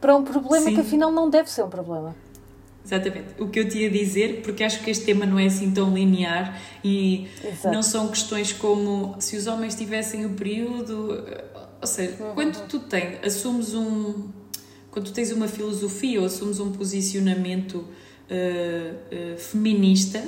para 0.00 0.16
um 0.16 0.24
problema 0.24 0.66
Sim. 0.66 0.74
que 0.74 0.80
afinal 0.80 1.12
não 1.12 1.30
deve 1.30 1.50
ser 1.50 1.62
um 1.62 1.70
problema. 1.70 2.14
Exatamente. 2.84 3.40
O 3.40 3.48
que 3.48 3.60
eu 3.60 3.68
tinha 3.68 3.88
a 3.88 3.90
dizer, 3.90 4.42
porque 4.42 4.62
acho 4.62 4.82
que 4.82 4.90
este 4.90 5.04
tema 5.04 5.26
não 5.26 5.38
é 5.38 5.46
assim 5.46 5.72
tão 5.72 5.92
linear 5.92 6.60
e 6.84 7.28
Exato. 7.42 7.74
não 7.74 7.82
são 7.82 8.08
questões 8.08 8.52
como 8.52 9.16
se 9.18 9.36
os 9.36 9.46
homens 9.46 9.74
tivessem 9.74 10.24
o 10.24 10.30
período. 10.30 11.24
Ou 11.80 11.86
seja, 11.86 12.22
uhum. 12.22 12.34
quando 12.34 12.66
tu 12.68 12.78
tens, 12.80 13.24
assumes 13.24 13.74
um. 13.74 14.28
Quando 14.90 15.06
tu 15.06 15.12
tens 15.12 15.32
uma 15.32 15.48
filosofia 15.48 16.20
ou 16.20 16.26
assumes 16.26 16.60
um 16.60 16.72
posicionamento 16.72 17.74
uh, 17.74 17.84
uh, 19.34 19.38
feminista. 19.38 20.22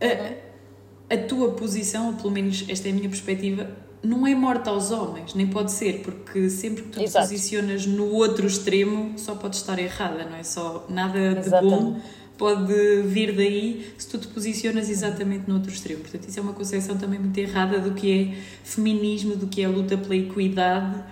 A, 0.00 1.14
a 1.14 1.18
tua 1.18 1.52
posição, 1.52 2.08
ou 2.08 2.12
pelo 2.14 2.30
menos 2.30 2.64
esta 2.68 2.88
é 2.88 2.90
a 2.90 2.94
minha 2.94 3.08
perspectiva, 3.08 3.70
não 4.02 4.26
é 4.26 4.34
morta 4.34 4.70
aos 4.70 4.90
homens, 4.90 5.34
nem 5.34 5.46
pode 5.46 5.72
ser, 5.72 6.00
porque 6.02 6.48
sempre 6.48 6.84
que 6.84 6.88
tu 6.90 7.02
Exato. 7.02 7.26
te 7.26 7.32
posicionas 7.32 7.86
no 7.86 8.12
outro 8.12 8.46
extremo, 8.46 9.18
só 9.18 9.34
pode 9.34 9.56
estar 9.56 9.78
errada, 9.78 10.24
não 10.24 10.36
é? 10.36 10.42
Só 10.42 10.86
nada 10.88 11.34
de 11.34 11.46
Exatamente. 11.46 11.74
bom 11.74 12.00
pode 12.38 13.02
vir 13.04 13.34
daí 13.34 13.92
se 13.96 14.08
tu 14.08 14.18
te 14.18 14.28
posicionas 14.28 14.90
exatamente 14.90 15.48
no 15.48 15.54
outro 15.54 15.72
extremo. 15.72 16.02
Portanto, 16.02 16.28
isso 16.28 16.38
é 16.38 16.42
uma 16.42 16.52
concepção 16.52 16.96
também 16.98 17.18
muito 17.18 17.38
errada 17.38 17.78
do 17.80 17.92
que 17.92 18.12
é 18.12 18.34
feminismo, 18.62 19.36
do 19.36 19.46
que 19.46 19.62
é 19.62 19.64
a 19.64 19.68
luta 19.70 19.96
pela 19.96 20.14
equidade. 20.14 21.02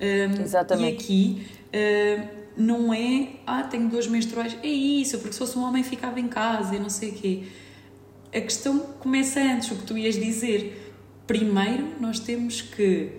Um, 0.00 0.42
Exatamente. 0.42 0.92
E 0.92 0.94
aqui 0.94 1.46
não 2.56 2.92
é, 2.94 3.30
ah, 3.46 3.62
tenho 3.62 3.88
dois 3.88 4.06
menstruais, 4.06 4.56
é 4.62 4.68
isso, 4.68 5.18
porque 5.18 5.32
se 5.32 5.38
fosse 5.38 5.58
um 5.58 5.64
homem 5.64 5.82
ficava 5.82 6.20
em 6.20 6.28
casa 6.28 6.76
e 6.76 6.78
não 6.78 6.90
sei 6.90 7.10
o 7.10 7.12
quê. 7.14 7.42
A 8.34 8.40
questão 8.40 8.80
começa 8.98 9.40
antes, 9.40 9.70
o 9.70 9.76
que 9.76 9.84
tu 9.84 9.96
ias 9.96 10.16
dizer 10.16 10.80
primeiro 11.26 11.88
nós 12.00 12.18
temos 12.18 12.60
que 12.60 13.12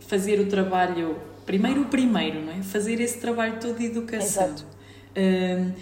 fazer 0.00 0.40
o 0.40 0.46
trabalho, 0.46 1.18
primeiro 1.46 1.82
o 1.82 1.84
primeiro, 1.86 2.42
não 2.42 2.52
é? 2.52 2.62
Fazer 2.62 3.00
esse 3.00 3.18
trabalho 3.18 3.58
todo 3.60 3.78
de 3.78 3.86
educação. 3.86 4.44
Exato. 4.44 4.66
Um, 5.16 5.72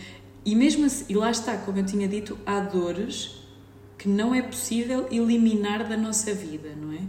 e 0.44 0.54
mesmo 0.54 0.86
assim, 0.86 1.04
e 1.08 1.14
lá 1.14 1.30
está, 1.30 1.56
como 1.56 1.78
eu 1.78 1.84
tinha 1.84 2.08
dito, 2.08 2.38
há 2.46 2.60
dores 2.60 3.42
que 3.98 4.08
não 4.08 4.34
é 4.34 4.42
possível 4.42 5.06
eliminar 5.10 5.88
da 5.88 5.96
nossa 5.96 6.34
vida, 6.34 6.70
não 6.76 6.92
é? 6.92 7.00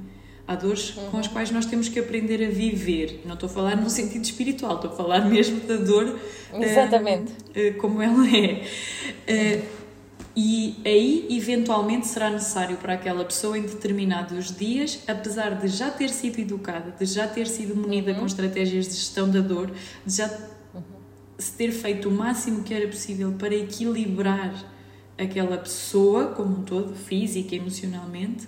Há 0.45 0.55
dores 0.55 0.95
uhum. 0.95 1.09
com 1.09 1.17
as 1.19 1.27
quais 1.27 1.51
nós 1.51 1.65
temos 1.65 1.87
que 1.87 1.97
aprender 1.99 2.45
a 2.45 2.49
viver. 2.49 3.21
Não 3.25 3.33
estou 3.33 3.47
a 3.47 3.51
falar 3.51 3.77
no 3.77 3.89
sentido 3.89 4.25
espiritual, 4.25 4.75
estou 4.75 4.91
a 4.91 4.93
falar 4.93 5.21
mesmo 5.29 5.61
da 5.61 5.77
dor 5.77 6.19
Exatamente. 6.53 7.31
Uh, 7.55 7.69
uh, 7.69 7.73
como 7.79 8.01
ela 8.01 8.27
é. 8.27 8.63
Uh, 9.27 9.82
e 10.35 10.75
aí, 10.85 11.27
eventualmente, 11.29 12.07
será 12.07 12.29
necessário 12.29 12.77
para 12.77 12.93
aquela 12.93 13.23
pessoa 13.23 13.57
em 13.57 13.61
determinados 13.61 14.55
dias, 14.55 14.99
apesar 15.07 15.59
de 15.59 15.67
já 15.67 15.91
ter 15.91 16.09
sido 16.09 16.39
educada, 16.39 16.95
de 16.97 17.05
já 17.05 17.27
ter 17.27 17.47
sido 17.47 17.75
munida 17.75 18.11
uhum. 18.11 18.19
com 18.19 18.25
estratégias 18.25 18.87
de 18.87 18.95
gestão 18.95 19.29
da 19.29 19.41
dor, 19.41 19.71
de 20.05 20.15
já 20.15 20.27
uhum. 20.73 20.81
se 21.37 21.53
ter 21.53 21.71
feito 21.71 22.09
o 22.09 22.11
máximo 22.11 22.63
que 22.63 22.73
era 22.73 22.87
possível 22.87 23.33
para 23.33 23.53
equilibrar 23.53 24.53
aquela 25.17 25.57
pessoa 25.57 26.27
como 26.27 26.59
um 26.59 26.63
todo, 26.63 26.95
física, 26.95 27.55
emocionalmente, 27.55 28.47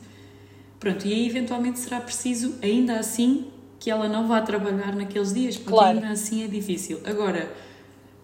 Pronto, 0.86 1.08
e 1.08 1.14
aí 1.14 1.26
eventualmente 1.26 1.80
será 1.80 2.00
preciso, 2.00 2.56
ainda 2.62 3.00
assim, 3.00 3.48
que 3.80 3.90
ela 3.90 4.08
não 4.08 4.28
vá 4.28 4.42
trabalhar 4.42 4.96
naqueles 4.96 5.34
dias, 5.34 5.58
porque 5.58 5.72
claro. 5.72 5.98
ainda 5.98 6.10
assim 6.10 6.44
é 6.44 6.48
difícil. 6.48 7.00
Agora, 7.06 7.52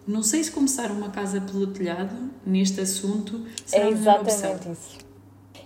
não 0.08 0.24
sei 0.24 0.44
se 0.44 0.52
começar 0.52 0.92
uma 0.92 1.10
casa 1.10 1.40
pelo 1.40 1.68
telhado 1.68 2.32
neste 2.46 2.82
assunto 2.82 3.46
será 3.66 3.86
é 3.86 3.90
exatamente 3.90 4.72
isso. 4.72 4.98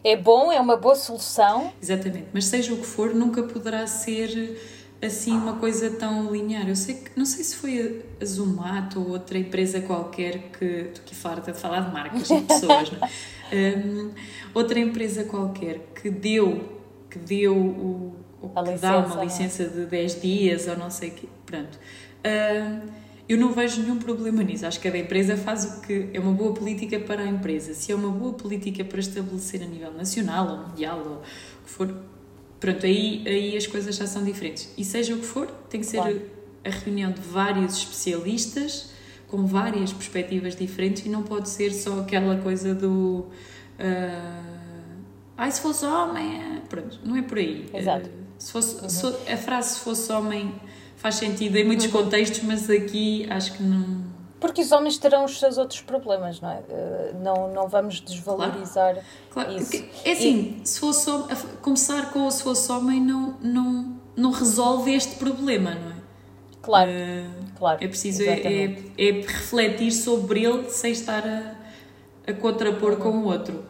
É 0.04 0.16
bom, 0.16 0.52
é 0.52 0.60
uma 0.60 0.78
boa 0.78 0.96
solução. 0.96 1.74
Exatamente, 1.82 2.28
mas 2.32 2.46
seja 2.46 2.74
o 2.74 2.78
que 2.78 2.86
for, 2.86 3.16
nunca 3.16 3.42
poderá 3.42 3.88
ser 3.88 4.56
assim 5.02 5.32
uma 5.32 5.56
coisa 5.56 5.90
tão 5.90 6.32
linear. 6.32 6.68
Eu 6.68 6.76
sei 6.76 6.96
que 6.96 7.12
não 7.16 7.26
sei 7.26 7.44
se 7.44 7.56
foi 7.56 8.06
a 8.22 8.26
Zumato 8.26 9.00
ou 9.00 9.10
outra 9.10 9.38
empresa 9.38 9.82
qualquer 9.82 10.52
que 10.52 10.66
estou 10.66 11.04
aqui 11.04 11.16
farta 11.16 11.52
de 11.52 11.60
falar 11.60 11.82
de 11.82 11.94
marcas 11.94 12.30
e 12.30 12.42
pessoas, 12.42 12.92
não 12.92 13.08
é? 13.08 13.10
um, 13.78 14.12
outra 14.54 14.80
empresa 14.80 15.24
qualquer 15.24 15.80
que 15.96 16.10
deu 16.10 16.76
que 17.10 17.20
deu 17.20 17.56
o, 17.56 18.16
o 18.42 18.50
que 18.50 18.60
licença, 18.60 18.82
dá 18.82 18.98
uma 19.00 19.22
é? 19.22 19.26
licença 19.26 19.66
de 19.66 19.86
10 19.86 20.22
dias 20.22 20.68
ou 20.68 20.78
não 20.78 20.90
sei 20.90 21.10
o 21.10 21.14
quê. 21.14 21.28
Pronto. 21.46 21.80
Uh, 22.26 23.05
eu 23.28 23.38
não 23.38 23.52
vejo 23.52 23.82
nenhum 23.82 23.98
problema 23.98 24.44
nisso. 24.44 24.66
Acho 24.66 24.80
que 24.80 24.88
cada 24.88 24.98
empresa 24.98 25.36
faz 25.36 25.66
o 25.66 25.82
que 25.82 26.10
é 26.14 26.20
uma 26.20 26.32
boa 26.32 26.54
política 26.54 27.00
para 27.00 27.24
a 27.24 27.28
empresa. 27.28 27.74
Se 27.74 27.92
é 27.92 27.96
uma 27.96 28.10
boa 28.10 28.34
política 28.34 28.84
para 28.84 29.00
estabelecer 29.00 29.64
a 29.64 29.66
nível 29.66 29.92
nacional 29.92 30.48
ou 30.48 30.68
mundial 30.68 31.00
ou 31.00 31.16
o 31.16 31.22
que 31.64 31.70
for, 31.70 31.96
pronto, 32.60 32.86
aí, 32.86 33.24
aí 33.26 33.58
as 33.58 33.66
coisas 33.66 33.96
já 33.96 34.06
são 34.06 34.24
diferentes. 34.24 34.72
E 34.78 34.86
seja 34.86 35.16
o 35.16 35.20
que 35.20 35.26
for, 35.26 35.48
tem 35.70 35.80
que 35.80 35.88
ser 35.88 35.98
claro. 35.98 36.22
a 36.64 36.70
reunião 36.70 37.12
de 37.12 37.22
vários 37.22 37.78
especialistas 37.78 38.92
com 39.28 39.46
várias 39.46 39.92
perspectivas 39.92 40.56
diferentes 40.56 41.06
e 41.06 41.10
não 41.10 41.24
pode 41.24 41.50
ser 41.50 41.74
só 41.74 42.02
aquela 42.02 42.38
coisa 42.38 42.76
do. 42.76 43.26
Uh, 43.80 44.56
Ai, 45.38 45.52
se 45.52 45.62
fosse 45.62 45.86
homem, 45.86 46.42
é... 46.42 46.62
pronto, 46.70 47.00
não 47.04 47.16
é 47.16 47.22
por 47.22 47.38
aí. 47.38 47.66
Exato. 47.74 48.10
Se 48.38 48.52
fosse, 48.52 48.82
uhum. 48.82 48.90
se, 48.90 49.32
a 49.32 49.38
frase 49.38 49.76
se 49.76 49.80
fosse 49.80 50.12
homem 50.12 50.54
faz 51.06 51.16
sentido 51.16 51.56
em 51.56 51.64
muitos 51.64 51.86
uhum. 51.86 51.92
contextos, 51.92 52.42
mas 52.42 52.68
aqui 52.68 53.28
acho 53.30 53.54
que 53.54 53.62
não. 53.62 54.04
Porque 54.40 54.62
os 54.62 54.72
homens 54.72 54.98
terão 54.98 55.26
os 55.26 55.40
seus 55.40 55.56
outros 55.56 55.80
problemas, 55.82 56.42
não 56.42 56.50
é? 56.50 56.64
Eh, 56.68 57.14
não, 57.22 57.54
não 57.54 57.68
vamos 57.68 58.02
desvalorizar 58.02 58.96
claro. 59.30 59.50
claro. 59.50 59.56
isso. 59.56 59.86
É 60.04 60.14
assim, 60.14 60.58
e... 60.64 60.68
se 60.68 60.80
fosse 60.80 61.12
começar 61.62 62.12
com 62.12 62.26
o 62.26 62.32
se 62.32 62.42
fosse 62.42 62.72
homem 62.72 63.00
não, 63.00 63.36
não, 63.40 63.96
não 64.16 64.32
resolve 64.32 64.96
este 64.96 65.16
problema, 65.18 65.76
não 65.76 65.92
é? 65.92 65.96
Claro, 66.64 66.90
uh, 66.90 67.46
claro. 67.56 67.84
É 67.84 67.88
preciso 67.88 68.24
é, 68.24 68.40
é, 68.40 68.64
é, 68.98 69.12
refletir 69.22 69.92
sobre 69.92 70.44
ele 70.44 70.72
sem 70.72 70.92
estar 70.92 71.24
a, 71.24 72.32
a 72.32 72.34
contrapor 72.34 72.94
uhum. 72.94 73.00
com 73.00 73.10
o 73.10 73.26
outro. 73.26 73.64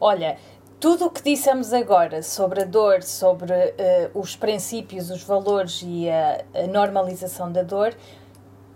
Olha, 0.00 0.38
tudo 0.84 1.06
o 1.06 1.10
que 1.10 1.22
dissemos 1.22 1.72
agora 1.72 2.22
sobre 2.22 2.60
a 2.60 2.64
dor, 2.66 3.02
sobre 3.02 3.54
uh, 3.54 4.20
os 4.20 4.36
princípios, 4.36 5.08
os 5.08 5.22
valores 5.22 5.80
e 5.82 6.10
a, 6.10 6.44
a 6.54 6.66
normalização 6.66 7.50
da 7.50 7.62
dor, 7.62 7.96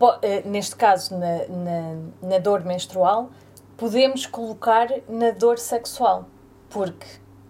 uh, 0.01 0.49
neste 0.49 0.75
caso 0.75 1.15
na, 1.19 1.47
na, 1.49 1.97
na, 2.23 2.39
dor 2.39 2.65
menstrual, 2.65 3.29
podemos 3.77 4.25
colocar 4.25 4.89
na 5.07 5.33
dor 5.33 5.59
sexual. 5.59 6.27
Porque 6.71 7.07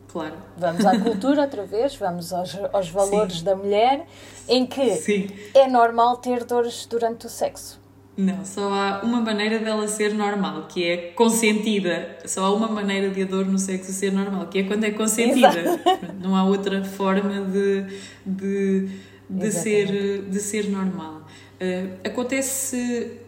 claro. 0.09 0.35
vamos 0.57 0.85
à 0.85 0.99
cultura 0.99 1.43
outra 1.43 1.65
vez, 1.65 1.95
vamos 1.95 2.33
aos, 2.33 2.59
aos 2.73 2.91
valores 2.91 3.39
Sim. 3.39 3.45
da 3.45 3.55
mulher, 3.55 4.07
em 4.49 4.67
que 4.67 4.97
Sim. 4.97 5.29
é 5.55 5.69
normal 5.69 6.17
ter 6.17 6.43
dores 6.43 6.85
durante 6.85 7.27
o 7.27 7.29
sexo. 7.29 7.81
Não, 8.19 8.45
só 8.45 8.75
há 8.75 9.01
uma 9.05 9.21
maneira 9.21 9.61
dela 9.61 9.87
ser 9.87 10.13
normal, 10.13 10.67
que 10.67 10.85
é 10.85 10.97
consentida. 11.13 12.19
Só 12.27 12.47
há 12.47 12.53
uma 12.53 12.67
maneira 12.67 13.11
de 13.11 13.23
a 13.23 13.25
dor 13.25 13.47
no 13.47 13.61
sexo 13.61 13.93
ser 13.93 14.13
normal, 14.13 14.49
que 14.49 14.59
é 14.59 14.63
quando 14.65 14.83
é 14.83 14.91
consentida. 14.91 15.57
Exato. 15.57 16.15
Não 16.21 16.35
há 16.35 16.43
outra 16.43 16.85
forma 16.85 17.45
de, 17.45 17.87
de, 18.27 18.89
de, 19.31 19.53
ser, 19.53 20.23
de 20.29 20.41
ser 20.41 20.69
normal. 20.69 21.29
Uh, 21.61 21.95
acontece 22.05 23.21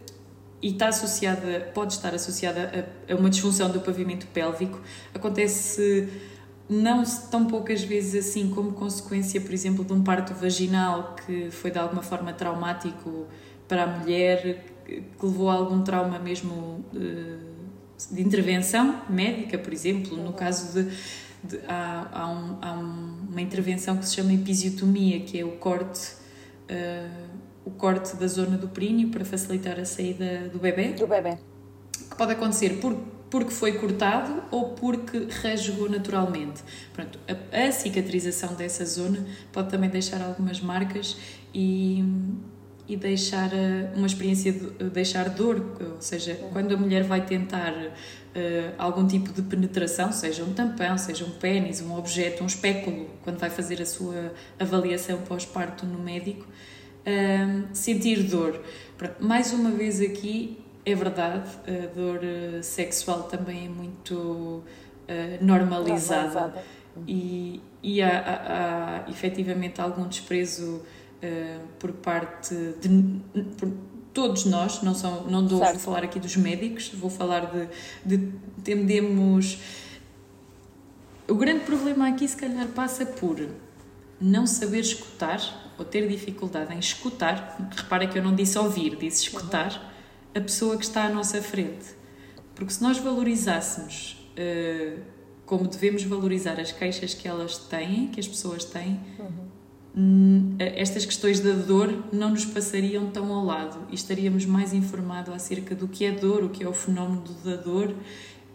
e 0.61 0.73
está 0.73 0.89
associada, 0.89 1.71
pode 1.73 1.93
estar 1.93 2.13
associada 2.13 2.89
a, 3.09 3.13
a, 3.13 3.17
uma 3.17 3.31
disfunção 3.31 3.71
do 3.71 3.79
pavimento 3.79 4.27
pélvico. 4.27 4.81
Acontece 5.15 6.09
não 6.69 7.05
tão 7.31 7.47
poucas 7.47 7.85
vezes 7.85 8.29
assim 8.29 8.51
como 8.51 8.73
consequência, 8.73 9.41
por 9.41 9.53
exemplo, 9.53 9.85
de 9.85 9.93
um 9.93 10.03
parto 10.03 10.35
vaginal 10.35 11.15
que 11.15 11.49
foi 11.53 11.71
de 11.71 11.79
alguma 11.79 12.03
forma 12.03 12.33
traumático 12.33 13.29
para 13.71 13.85
a 13.85 13.87
mulher, 13.87 14.65
que 15.19 15.27
levou 15.27 15.49
a 15.49 15.55
algum 15.55 15.83
trauma 15.83 16.19
mesmo 16.19 16.85
de, 16.93 17.37
de 18.11 18.23
intervenção 18.23 19.03
médica, 19.09 19.59
por 19.59 19.73
exemplo, 19.73 20.17
no 20.17 20.33
caso 20.33 20.73
de, 20.73 20.91
de 21.45 21.61
há, 21.69 22.09
há, 22.13 22.29
um, 22.29 22.59
há, 22.61 22.73
uma 22.73 23.41
intervenção 23.41 23.97
que 23.97 24.07
se 24.07 24.17
chama 24.17 24.33
episiotomia, 24.33 25.21
que 25.21 25.39
é 25.39 25.45
o 25.45 25.53
corte 25.53 26.13
uh, 26.71 27.31
o 27.65 27.71
corte 27.71 28.17
da 28.17 28.27
zona 28.27 28.57
do 28.57 28.69
períneo 28.69 29.11
para 29.11 29.25
facilitar 29.25 29.79
a 29.79 29.85
saída 29.85 30.49
do 30.49 30.59
bebê. 30.59 30.89
Do 30.93 31.07
bebê. 31.07 31.39
Que 32.09 32.17
pode 32.17 32.33
acontecer 32.33 32.81
por, 32.81 32.97
porque 33.29 33.51
foi 33.51 33.73
cortado 33.73 34.43
ou 34.51 34.71
porque 34.71 35.29
rasgou 35.43 35.89
naturalmente. 35.89 36.63
Pronto, 36.93 37.19
a, 37.29 37.67
a 37.67 37.73
cicatrização 37.73 38.55
dessa 38.55 38.85
zona 38.85 39.25
pode 39.53 39.71
também 39.71 39.91
deixar 39.91 40.23
algumas 40.23 40.61
marcas 40.61 41.17
e 41.55 42.03
e 42.91 42.97
deixar 42.97 43.53
eh, 43.55 43.89
uma 43.95 44.07
experiência 44.09 44.53
de 44.53 44.67
eh, 44.67 44.85
deixar 44.93 45.29
dor, 45.29 45.65
ou 45.81 46.01
seja, 46.01 46.35
quando 46.53 46.75
a 46.75 46.77
mulher 46.77 47.05
vai 47.05 47.25
tentar 47.25 47.73
uh, 47.73 47.93
algum 48.77 49.07
tipo 49.07 49.33
de 49.33 49.43
penetração, 49.43 50.11
seja 50.11 50.43
um 50.43 50.53
tampão, 50.53 50.99
seja 50.99 51.25
um 51.25 51.31
pênis, 51.31 51.81
um 51.81 51.97
objeto, 51.97 52.43
um 52.43 52.49
espéculo, 52.49 53.09
quando 53.23 53.39
vai 53.39 53.49
fazer 53.49 53.81
a 53.81 53.87
sua 53.87 54.33
avaliação 54.59 55.19
pós-parto 55.19 55.87
no 55.87 56.01
médico, 56.01 56.45
uh, 56.45 57.69
sentir 57.73 58.25
dor. 58.25 58.61
Mais 59.21 59.53
uma 59.53 59.71
vez 59.71 60.01
aqui, 60.01 60.59
é 60.85 60.93
verdade, 60.93 61.49
a 61.69 61.95
dor 61.95 62.21
sexual 62.61 63.23
também 63.23 63.67
é 63.67 63.69
muito 63.69 64.15
uh, 64.17 64.65
normalizada, 65.41 66.23
normalizada. 66.23 66.65
e, 67.07 67.63
e 67.85 68.03
há, 68.03 68.19
há, 68.19 69.05
há 69.07 69.11
efetivamente 69.11 69.81
algum 69.81 70.09
desprezo 70.09 70.83
uh, 71.23 71.67
por 71.79 71.93
parte 71.93 72.55
de 72.81 73.21
por 73.57 73.71
todos 74.13 74.45
nós, 74.45 74.83
não, 74.83 74.95
são, 74.95 75.25
não 75.25 75.45
dou, 75.45 75.61
vou 75.61 75.79
falar 75.79 76.05
aqui 76.05 76.19
dos 76.19 76.37
médicos, 76.37 76.89
vou 76.89 77.11
falar 77.11 77.47
de, 77.47 77.69
de 78.05 78.33
tendemos. 78.63 79.59
O 81.29 81.35
grande 81.35 81.65
problema 81.65 82.09
aqui, 82.09 82.27
se 82.27 82.37
calhar, 82.37 82.67
passa 82.69 83.07
por 83.07 83.49
não 84.21 84.47
saber 84.47 84.81
escutar 84.81 85.73
ou 85.79 85.85
ter 85.85 86.09
dificuldade 86.09 86.75
em 86.75 86.79
escutar. 86.79 87.57
Repara 87.75 88.07
que 88.07 88.19
eu 88.19 88.23
não 88.23 88.35
disse 88.35 88.59
ouvir, 88.59 88.97
disse 88.97 89.23
escutar 89.23 89.95
a 90.35 90.41
pessoa 90.41 90.77
que 90.77 90.85
está 90.85 91.05
à 91.05 91.09
nossa 91.09 91.41
frente. 91.41 91.95
Porque 92.55 92.73
se 92.73 92.83
nós 92.83 92.99
valorizássemos 92.99 94.29
uh, 94.33 95.01
como 95.47 95.69
devemos 95.69 96.03
valorizar 96.03 96.61
as 96.61 96.73
queixas 96.73 97.15
que 97.15 97.27
elas 97.27 97.57
têm, 97.57 98.09
que 98.09 98.19
as 98.19 98.27
pessoas 98.27 98.65
têm, 98.65 99.01
uhum 99.19 99.27
Hum, 99.31 99.50
estas 100.59 101.05
questões 101.05 101.41
da 101.41 101.53
dor 101.53 102.05
não 102.13 102.31
nos 102.31 102.45
passariam 102.45 103.11
tão 103.11 103.33
ao 103.33 103.45
lado 103.45 103.79
e 103.91 103.95
estaríamos 103.95 104.47
mais 104.47 104.73
informados 104.73 105.35
acerca 105.35 105.75
do 105.75 105.89
que 105.89 106.05
é 106.05 106.13
dor, 106.13 106.45
o 106.45 106.49
que 106.49 106.63
é 106.63 106.69
o 106.69 106.73
fenómeno 106.73 107.25
da 107.45 107.57
dor 107.57 107.95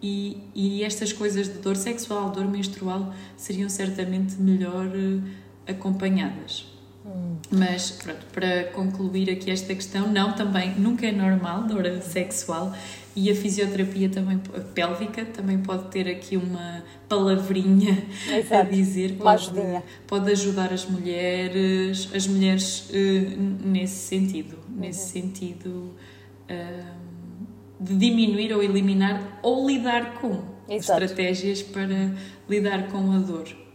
e, 0.02 0.38
e 0.54 0.82
estas 0.82 1.12
coisas 1.12 1.48
de 1.48 1.58
dor 1.58 1.76
sexual, 1.76 2.30
dor 2.30 2.46
menstrual, 2.46 3.14
seriam 3.36 3.68
certamente 3.68 4.40
melhor 4.40 4.86
uh, 4.86 5.22
acompanhadas. 5.66 6.66
Hum. 7.04 7.36
Mas, 7.50 7.90
pronto, 7.90 8.24
para 8.32 8.64
concluir 8.72 9.30
aqui 9.30 9.50
esta 9.50 9.74
questão, 9.74 10.10
não, 10.10 10.32
também 10.32 10.74
nunca 10.74 11.06
é 11.06 11.12
normal 11.12 11.64
dor 11.64 11.84
sexual 12.02 12.74
e 13.16 13.30
a 13.30 13.34
fisioterapia 13.34 14.08
também 14.08 14.38
pélvica 14.74 15.24
também 15.24 15.58
pode 15.58 15.88
ter 15.90 16.08
aqui 16.08 16.36
uma 16.36 16.84
palavrinha 17.08 18.06
Exato. 18.28 18.54
a 18.54 18.62
dizer 18.62 19.14
pode, 19.14 19.50
pode 20.06 20.30
ajudar 20.30 20.72
as 20.72 20.84
mulheres 20.84 22.08
as 22.14 22.26
mulheres 22.26 22.90
uh, 22.90 23.66
nesse 23.66 23.96
sentido 23.96 24.56
uhum. 24.68 24.80
nesse 24.80 25.08
sentido 25.08 25.94
uh, 26.50 26.96
de 27.80 27.96
diminuir 27.96 28.52
ou 28.52 28.62
eliminar 28.62 29.40
ou 29.42 29.66
lidar 29.66 30.20
com 30.20 30.42
Exato. 30.68 31.02
estratégias 31.02 31.62
para 31.62 32.14
lidar 32.48 32.88
com 32.88 33.12
a 33.12 33.18
dor 33.18 33.66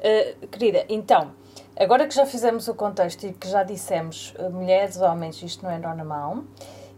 Uh, 0.00 0.46
querida, 0.46 0.86
então, 0.88 1.32
agora 1.78 2.06
que 2.06 2.14
já 2.14 2.24
fizemos 2.24 2.66
o 2.68 2.74
contexto 2.74 3.26
e 3.26 3.34
que 3.34 3.46
já 3.46 3.62
dissemos 3.62 4.34
uh, 4.38 4.50
mulheres, 4.50 4.96
homens, 4.96 5.42
isto 5.42 5.62
não 5.62 5.70
é 5.70 5.78
normal, 5.78 6.44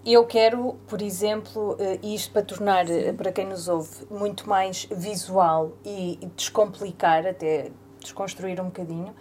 eu 0.05 0.27
quero, 0.27 0.75
por 0.87 1.01
exemplo, 1.01 1.75
uh, 1.75 2.07
isto 2.07 2.33
para 2.33 2.43
tornar, 2.43 2.87
para 3.17 3.33
quem 3.33 3.47
nos 3.47 3.69
ouve, 3.69 4.07
muito 4.11 4.49
mais 4.49 4.87
visual 4.91 5.73
e, 5.85 6.19
e 6.21 6.27
descomplicar, 6.37 7.27
até 7.27 7.71
desconstruir 8.01 8.61
um 8.61 8.67
bocadinho. 8.67 9.15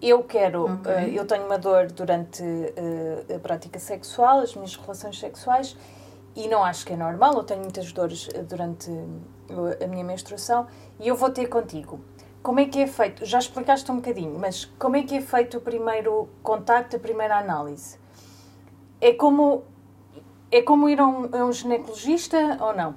Eu 0.00 0.24
quero, 0.24 0.64
okay. 0.64 1.16
eu 1.16 1.24
tenho 1.24 1.46
uma 1.46 1.58
dor 1.58 1.86
durante 1.92 2.42
a 3.32 3.38
prática 3.38 3.78
sexual, 3.78 4.40
as 4.40 4.52
minhas 4.56 4.74
relações 4.74 5.16
sexuais, 5.16 5.76
e 6.34 6.48
não 6.48 6.64
acho 6.64 6.84
que 6.84 6.92
é 6.92 6.96
normal, 6.96 7.34
eu 7.34 7.44
tenho 7.44 7.60
muitas 7.60 7.92
dores 7.92 8.28
durante 8.48 8.90
a 9.82 9.86
minha 9.86 10.02
menstruação 10.02 10.66
e 10.98 11.08
eu 11.08 11.14
vou 11.14 11.30
ter 11.30 11.46
contigo. 11.46 12.00
Como 12.42 12.58
é 12.58 12.64
que 12.64 12.80
é 12.80 12.86
feito? 12.86 13.24
Já 13.24 13.38
explicaste 13.38 13.90
um 13.92 13.96
bocadinho, 13.96 14.36
mas 14.38 14.64
como 14.78 14.96
é 14.96 15.02
que 15.02 15.16
é 15.16 15.20
feito 15.20 15.58
o 15.58 15.60
primeiro 15.60 16.28
contacto, 16.42 16.96
a 16.96 16.98
primeira 16.98 17.38
análise? 17.38 17.98
É 19.00 19.12
como, 19.12 19.64
é 20.52 20.62
como 20.62 20.88
ir 20.88 21.00
a 21.00 21.06
um, 21.06 21.28
a 21.34 21.44
um 21.46 21.52
ginecologista 21.52 22.58
ou 22.60 22.76
não? 22.76 22.94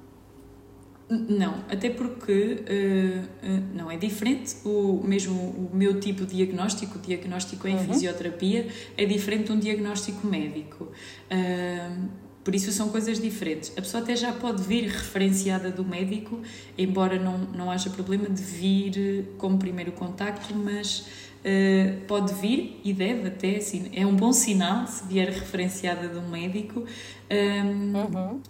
Não, 1.08 1.54
até 1.70 1.90
porque 1.90 2.66
uh, 2.66 3.48
uh, 3.48 3.64
não 3.76 3.92
é 3.92 3.98
diferente. 3.98 4.56
O 4.66 5.02
mesmo 5.04 5.36
o 5.36 5.70
meu 5.72 6.00
tipo 6.00 6.26
de 6.26 6.36
diagnóstico, 6.38 6.98
o 6.98 7.02
diagnóstico 7.02 7.68
em 7.68 7.76
uhum. 7.76 7.86
fisioterapia, 7.86 8.68
é 8.98 9.06
diferente 9.06 9.46
de 9.46 9.52
um 9.52 9.60
diagnóstico 9.60 10.26
médico. 10.26 10.86
Uh, 11.32 12.25
por 12.46 12.54
isso 12.54 12.72
são 12.72 12.90
coisas 12.90 13.20
diferentes. 13.20 13.74
A 13.76 13.82
pessoa 13.82 14.04
até 14.04 14.16
já 14.16 14.32
pode 14.32 14.62
vir 14.62 14.84
referenciada 14.84 15.72
do 15.72 15.84
médico, 15.84 16.40
embora 16.78 17.18
não, 17.18 17.40
não 17.40 17.72
haja 17.72 17.90
problema 17.90 18.30
de 18.30 18.42
vir 18.42 19.34
como 19.40 19.58
primeiro 19.58 19.92
contacto, 19.92 20.54
mas 20.56 21.08
uh, 21.40 22.06
pode 22.08 22.36
vir 22.36 22.80
e 22.84 22.94
deve 22.94 23.30
até, 23.30 23.56
assim, 23.56 23.90
é 23.92 24.06
um 24.06 24.16
bom 24.16 24.32
sinal 24.32 24.86
se 24.86 25.08
vier 25.08 25.28
referenciada 25.28 26.08
do 26.08 26.22
médico. 26.22 26.82
Um, 26.82 26.86
ehm, 27.32 27.96
uhum. 27.96 28.42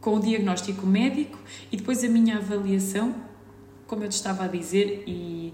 Com 0.00 0.16
o 0.16 0.20
diagnóstico 0.20 0.86
médico 0.86 1.38
e 1.70 1.76
depois 1.76 2.02
a 2.02 2.08
minha 2.08 2.36
avaliação, 2.36 3.14
como 3.88 4.04
eu 4.04 4.08
te 4.08 4.12
estava 4.12 4.44
a 4.44 4.48
dizer, 4.48 5.02
e 5.06 5.52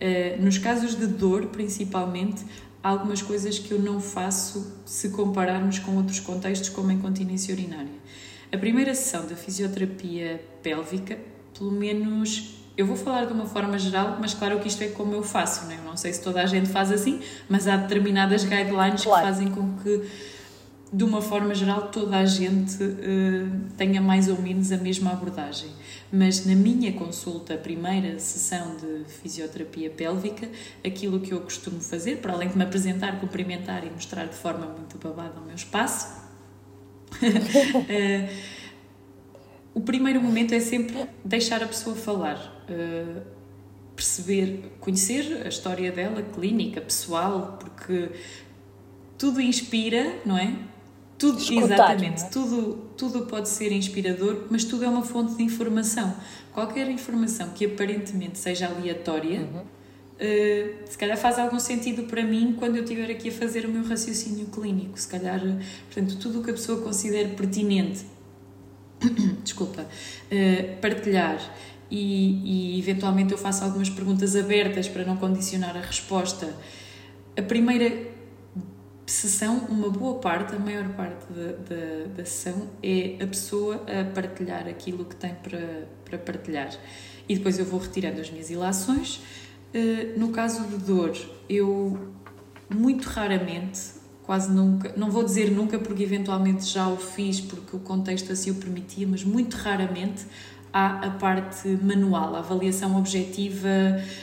uh, 0.00 0.42
nos 0.42 0.58
casos 0.58 0.96
de 0.96 1.06
dor 1.06 1.46
principalmente, 1.46 2.44
algumas 2.82 3.22
coisas 3.22 3.58
que 3.58 3.72
eu 3.72 3.78
não 3.78 4.00
faço 4.00 4.80
se 4.84 5.10
compararmos 5.10 5.78
com 5.78 5.96
outros 5.96 6.20
contextos, 6.20 6.68
como 6.68 6.90
a 6.90 6.94
incontinência 6.94 7.52
urinária. 7.52 7.92
A 8.52 8.56
primeira 8.56 8.94
sessão 8.94 9.26
da 9.26 9.36
fisioterapia 9.36 10.42
pélvica, 10.62 11.18
pelo 11.56 11.72
menos 11.72 12.54
eu 12.76 12.86
vou 12.86 12.96
falar 12.96 13.26
de 13.26 13.32
uma 13.32 13.44
forma 13.44 13.76
geral, 13.76 14.18
mas 14.20 14.32
claro 14.32 14.60
que 14.60 14.68
isto 14.68 14.82
é 14.82 14.88
como 14.88 15.12
eu 15.12 15.22
faço, 15.22 15.64
não 15.64 15.72
é? 15.72 15.78
Eu 15.78 15.82
não 15.82 15.96
sei 15.96 16.12
se 16.12 16.22
toda 16.22 16.40
a 16.40 16.46
gente 16.46 16.68
faz 16.68 16.92
assim, 16.92 17.20
mas 17.48 17.66
há 17.66 17.76
determinadas 17.76 18.44
guidelines 18.44 19.02
claro. 19.02 19.26
que 19.26 19.28
fazem 19.28 19.50
com 19.50 19.76
que 19.78 20.08
de 20.92 21.04
uma 21.04 21.20
forma 21.20 21.54
geral, 21.54 21.88
toda 21.88 22.16
a 22.16 22.24
gente 22.24 22.82
uh, 22.82 23.60
tenha 23.76 24.00
mais 24.00 24.28
ou 24.28 24.40
menos 24.40 24.72
a 24.72 24.78
mesma 24.78 25.12
abordagem. 25.12 25.70
Mas 26.10 26.46
na 26.46 26.54
minha 26.54 26.92
consulta, 26.94 27.56
primeira 27.56 28.18
sessão 28.18 28.74
de 28.76 29.04
fisioterapia 29.04 29.90
pélvica, 29.90 30.48
aquilo 30.84 31.20
que 31.20 31.32
eu 31.32 31.40
costumo 31.40 31.80
fazer, 31.80 32.18
para 32.18 32.32
além 32.32 32.48
de 32.48 32.56
me 32.56 32.64
apresentar, 32.64 33.20
cumprimentar 33.20 33.86
e 33.86 33.90
mostrar 33.90 34.24
de 34.24 34.34
forma 34.34 34.66
muito 34.66 34.96
babada 34.96 35.38
o 35.38 35.44
meu 35.44 35.54
espaço, 35.54 36.08
uh, 37.22 38.28
o 39.74 39.80
primeiro 39.82 40.22
momento 40.22 40.54
é 40.54 40.60
sempre 40.60 41.06
deixar 41.22 41.62
a 41.62 41.66
pessoa 41.66 41.94
falar. 41.94 42.64
Uh, 42.68 43.38
perceber, 43.94 44.76
conhecer 44.78 45.42
a 45.44 45.48
história 45.48 45.90
dela, 45.90 46.22
clínica, 46.22 46.80
pessoal, 46.80 47.58
porque 47.58 48.10
tudo 49.18 49.40
inspira, 49.40 50.20
não 50.24 50.38
é? 50.38 50.56
Tudo, 51.18 51.40
exatamente, 51.52 52.22
é? 52.22 52.28
tudo, 52.28 52.74
tudo 52.96 53.26
pode 53.26 53.48
ser 53.48 53.72
inspirador, 53.72 54.46
mas 54.50 54.62
tudo 54.62 54.84
é 54.84 54.88
uma 54.88 55.02
fonte 55.02 55.34
de 55.34 55.42
informação. 55.42 56.14
Qualquer 56.52 56.88
informação 56.88 57.50
que 57.50 57.66
aparentemente 57.66 58.38
seja 58.38 58.68
aleatória, 58.68 59.40
uhum. 59.40 59.62
uh, 59.62 60.88
se 60.88 60.96
calhar 60.96 61.16
faz 61.16 61.36
algum 61.40 61.58
sentido 61.58 62.04
para 62.04 62.22
mim 62.22 62.54
quando 62.56 62.76
eu 62.76 62.84
estiver 62.84 63.10
aqui 63.10 63.30
a 63.30 63.32
fazer 63.32 63.66
o 63.66 63.68
meu 63.68 63.82
raciocínio 63.82 64.46
clínico. 64.46 64.98
Se 64.98 65.08
calhar, 65.08 65.40
portanto, 65.92 66.18
tudo 66.18 66.40
o 66.40 66.44
que 66.44 66.50
a 66.50 66.54
pessoa 66.54 66.80
considere 66.82 67.30
pertinente, 67.30 68.06
desculpa, 69.42 69.82
uh, 69.82 70.80
partilhar 70.80 71.40
e, 71.90 72.76
e 72.76 72.78
eventualmente 72.78 73.32
eu 73.32 73.38
faço 73.38 73.64
algumas 73.64 73.90
perguntas 73.90 74.36
abertas 74.36 74.88
para 74.88 75.04
não 75.04 75.16
condicionar 75.16 75.76
a 75.76 75.80
resposta. 75.80 76.54
A 77.36 77.42
primeira 77.42 78.07
sessão, 79.10 79.66
uma 79.68 79.90
boa 79.90 80.18
parte, 80.18 80.54
a 80.54 80.58
maior 80.58 80.88
parte 80.90 81.24
da, 81.32 81.52
da, 81.52 82.06
da 82.16 82.24
sessão 82.24 82.68
é 82.82 83.16
a 83.22 83.26
pessoa 83.26 83.84
a 83.86 84.04
partilhar 84.12 84.66
aquilo 84.68 85.04
que 85.04 85.16
tem 85.16 85.34
para, 85.34 85.88
para 86.04 86.18
partilhar. 86.18 86.70
E 87.28 87.36
depois 87.36 87.58
eu 87.58 87.64
vou 87.64 87.80
retirando 87.80 88.20
as 88.20 88.30
minhas 88.30 88.50
ilações. 88.50 89.20
Uh, 89.74 90.18
no 90.18 90.30
caso 90.30 90.66
de 90.66 90.78
dor, 90.78 91.16
eu 91.48 92.12
muito 92.68 93.06
raramente, 93.06 93.80
quase 94.22 94.50
nunca, 94.50 94.92
não 94.96 95.10
vou 95.10 95.24
dizer 95.24 95.50
nunca 95.50 95.78
porque 95.78 96.02
eventualmente 96.02 96.64
já 96.66 96.86
o 96.88 96.96
fiz 96.96 97.40
porque 97.40 97.76
o 97.76 97.80
contexto 97.80 98.32
assim 98.32 98.50
o 98.50 98.56
permitia, 98.56 99.06
mas 99.06 99.24
muito 99.24 99.54
raramente 99.54 100.26
há 100.72 101.06
a 101.06 101.10
parte 101.10 101.68
manual, 101.82 102.34
a 102.36 102.38
avaliação 102.38 102.96
objetiva. 102.96 103.68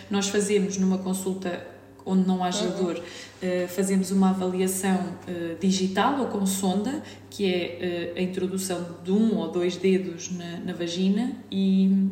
Nós 0.09 0.29
fazemos 0.29 0.77
numa 0.77 0.97
consulta 0.97 1.65
onde 2.05 2.27
não 2.27 2.43
haja 2.43 2.67
dor, 2.67 2.95
uh, 2.97 3.67
fazemos 3.67 4.11
uma 4.11 4.29
avaliação 4.29 4.97
uh, 4.97 5.59
digital 5.59 6.19
ou 6.19 6.27
com 6.27 6.45
sonda, 6.45 7.01
que 7.29 7.45
é 7.45 8.13
uh, 8.15 8.19
a 8.19 8.21
introdução 8.21 8.97
de 9.03 9.11
um 9.11 9.35
ou 9.37 9.51
dois 9.51 9.75
dedos 9.75 10.31
na, 10.31 10.59
na 10.59 10.73
vagina 10.73 11.33
e 11.51 12.07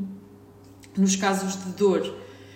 nos 0.98 1.16
casos 1.16 1.64
de 1.64 1.72
dor 1.72 2.02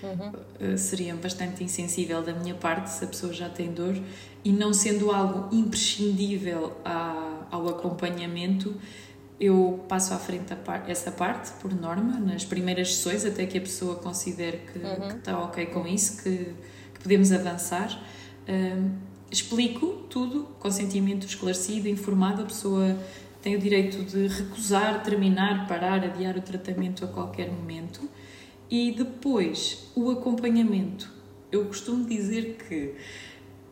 uhum. 0.04 0.78
seria 0.78 1.16
bastante 1.16 1.64
insensível 1.64 2.22
da 2.22 2.34
minha 2.34 2.54
parte 2.54 2.92
se 2.92 3.04
a 3.04 3.08
pessoa 3.08 3.34
já 3.34 3.50
tem 3.50 3.74
dor 3.74 3.98
e 4.46 4.52
não 4.52 4.72
sendo 4.74 5.12
algo 5.12 5.56
imprescindível 5.56 6.78
a, 6.86 7.48
ao 7.50 7.68
acompanhamento 7.68 8.76
eu 9.40 9.84
passo 9.88 10.14
à 10.14 10.18
frente 10.18 10.56
par 10.56 10.90
essa 10.90 11.12
parte, 11.12 11.52
por 11.62 11.74
norma, 11.74 12.20
nas 12.20 12.44
primeiras 12.44 12.96
sessões, 12.96 13.24
até 13.24 13.46
que 13.46 13.58
a 13.58 13.62
pessoa 13.62 13.96
considere 13.96 14.62
que, 14.72 14.80
uhum. 14.80 15.10
que 15.10 15.16
está 15.18 15.40
ok 15.40 15.66
com 15.68 15.88
isso, 15.88 16.24
que 16.24 16.56
podemos 17.08 17.32
avançar. 17.32 17.98
Uh, 18.48 18.92
explico 19.32 20.04
tudo, 20.10 20.46
consentimento 20.60 21.26
esclarecido, 21.26 21.88
informado, 21.88 22.42
a 22.42 22.46
pessoa 22.46 22.98
tem 23.42 23.56
o 23.56 23.60
direito 23.60 24.04
de 24.04 24.28
recusar, 24.28 25.02
terminar, 25.04 25.68
parar, 25.68 26.04
adiar 26.04 26.36
o 26.38 26.42
tratamento 26.42 27.06
a 27.06 27.08
qualquer 27.08 27.50
momento. 27.50 28.10
E 28.70 28.92
depois, 28.92 29.90
o 29.96 30.12
acompanhamento. 30.12 31.10
Eu 31.50 31.66
costumo 31.66 32.04
dizer 32.06 32.58
que 32.68 32.96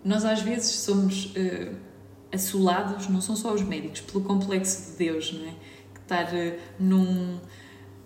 nós 0.01 0.23
às 0.23 0.41
vezes 0.41 0.71
somos 0.71 1.25
uh, 1.25 1.75
assolados, 2.31 3.09
não 3.09 3.19
são 3.19 3.35
só 3.35 3.53
os 3.53 3.61
médicos, 3.61 3.99
pelo 3.99 4.23
complexo 4.23 4.91
de 4.91 4.97
Deus, 4.97 5.33
não 5.33 5.45
é? 5.45 5.53
Que 5.93 5.99
estar 6.01 6.33
uh, 6.33 6.57
num 6.79 7.37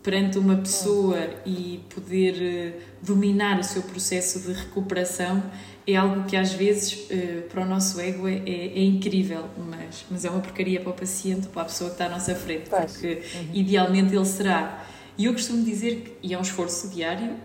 perante 0.02 0.38
uma 0.38 0.56
pessoa 0.58 1.18
e 1.46 1.82
poder 1.94 2.34
uh, 2.74 3.06
dominar 3.06 3.60
o 3.60 3.64
seu 3.64 3.82
processo 3.82 4.40
de 4.40 4.54
recuperação 4.54 5.44
é 5.86 5.96
algo 5.96 6.26
que 6.26 6.36
às 6.38 6.54
vezes 6.54 6.94
uh, 7.10 7.42
para 7.50 7.64
o 7.64 7.66
nosso 7.66 8.00
ego 8.00 8.28
é, 8.28 8.36
é, 8.36 8.80
é, 8.80 8.84
incrível, 8.84 9.46
mas, 9.58 10.06
mas 10.10 10.26
é 10.26 10.30
uma 10.30 10.40
porcaria 10.40 10.80
para 10.80 10.92
o 10.92 10.94
paciente, 10.94 11.48
para 11.48 11.64
a 11.64 11.66
pessoa 11.66 11.90
que 11.90 11.96
está 11.96 12.06
à 12.06 12.10
nossa 12.10 12.36
frente, 12.36 12.70
porque 12.70 13.24
uhum. 13.36 13.50
idealmente 13.54 14.16
ele 14.16 14.26
será. 14.26 14.86
E 15.18 15.26
eu 15.26 15.34
costumo 15.34 15.64
dizer 15.64 16.02
que, 16.02 16.28
e 16.28 16.34
é 16.34 16.38
um 16.38 16.42
esforço 16.42 16.90
diário, 16.90 17.36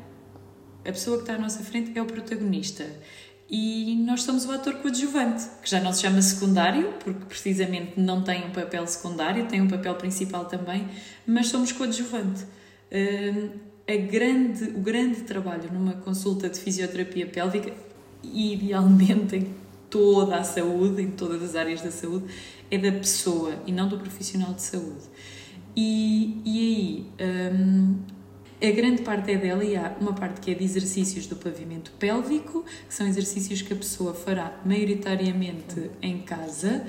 a 0.84 0.92
pessoa 0.92 1.16
que 1.16 1.22
está 1.22 1.34
à 1.34 1.38
nossa 1.38 1.62
frente 1.64 1.98
é 1.98 2.02
o 2.02 2.04
protagonista 2.04 2.84
e 3.56 3.94
nós 3.94 4.24
somos 4.24 4.44
o 4.46 4.50
ator 4.50 4.74
coadjuvante, 4.78 5.44
que 5.62 5.70
já 5.70 5.78
não 5.78 5.92
se 5.92 6.02
chama 6.02 6.20
secundário, 6.20 6.92
porque 6.98 7.24
precisamente 7.26 7.92
não 8.00 8.20
tem 8.20 8.44
um 8.44 8.50
papel 8.50 8.84
secundário, 8.84 9.46
tem 9.46 9.62
um 9.62 9.68
papel 9.68 9.94
principal 9.94 10.46
também, 10.46 10.88
mas 11.24 11.46
somos 11.46 11.70
coadjuvante. 11.70 12.42
Uh, 12.90 13.50
a 13.86 13.96
grande, 13.96 14.64
o 14.70 14.80
grande 14.80 15.20
trabalho 15.20 15.72
numa 15.72 15.92
consulta 15.92 16.48
de 16.48 16.58
fisioterapia 16.58 17.28
pélvica, 17.28 17.72
idealmente 18.24 19.36
em 19.36 19.54
toda 19.88 20.36
a 20.36 20.42
saúde, 20.42 21.02
em 21.02 21.12
todas 21.12 21.40
as 21.40 21.54
áreas 21.54 21.80
da 21.80 21.92
saúde, 21.92 22.24
é 22.68 22.76
da 22.76 22.90
pessoa 22.90 23.54
e 23.68 23.70
não 23.70 23.86
do 23.86 23.98
profissional 23.98 24.52
de 24.52 24.62
saúde. 24.62 25.04
E, 25.76 26.42
e 26.44 27.06
aí, 27.20 27.52
um, 27.54 27.98
a 28.62 28.70
grande 28.70 29.02
parte 29.02 29.30
é 29.32 29.36
dela 29.36 29.64
e 29.64 29.76
há 29.76 29.96
uma 30.00 30.12
parte 30.12 30.40
que 30.40 30.50
é 30.50 30.54
de 30.54 30.64
exercícios 30.64 31.26
do 31.26 31.36
pavimento 31.36 31.92
pélvico, 31.98 32.64
que 32.88 32.94
são 32.94 33.06
exercícios 33.06 33.62
que 33.62 33.72
a 33.72 33.76
pessoa 33.76 34.14
fará 34.14 34.60
maioritariamente 34.64 35.90
em 36.00 36.18
casa 36.22 36.86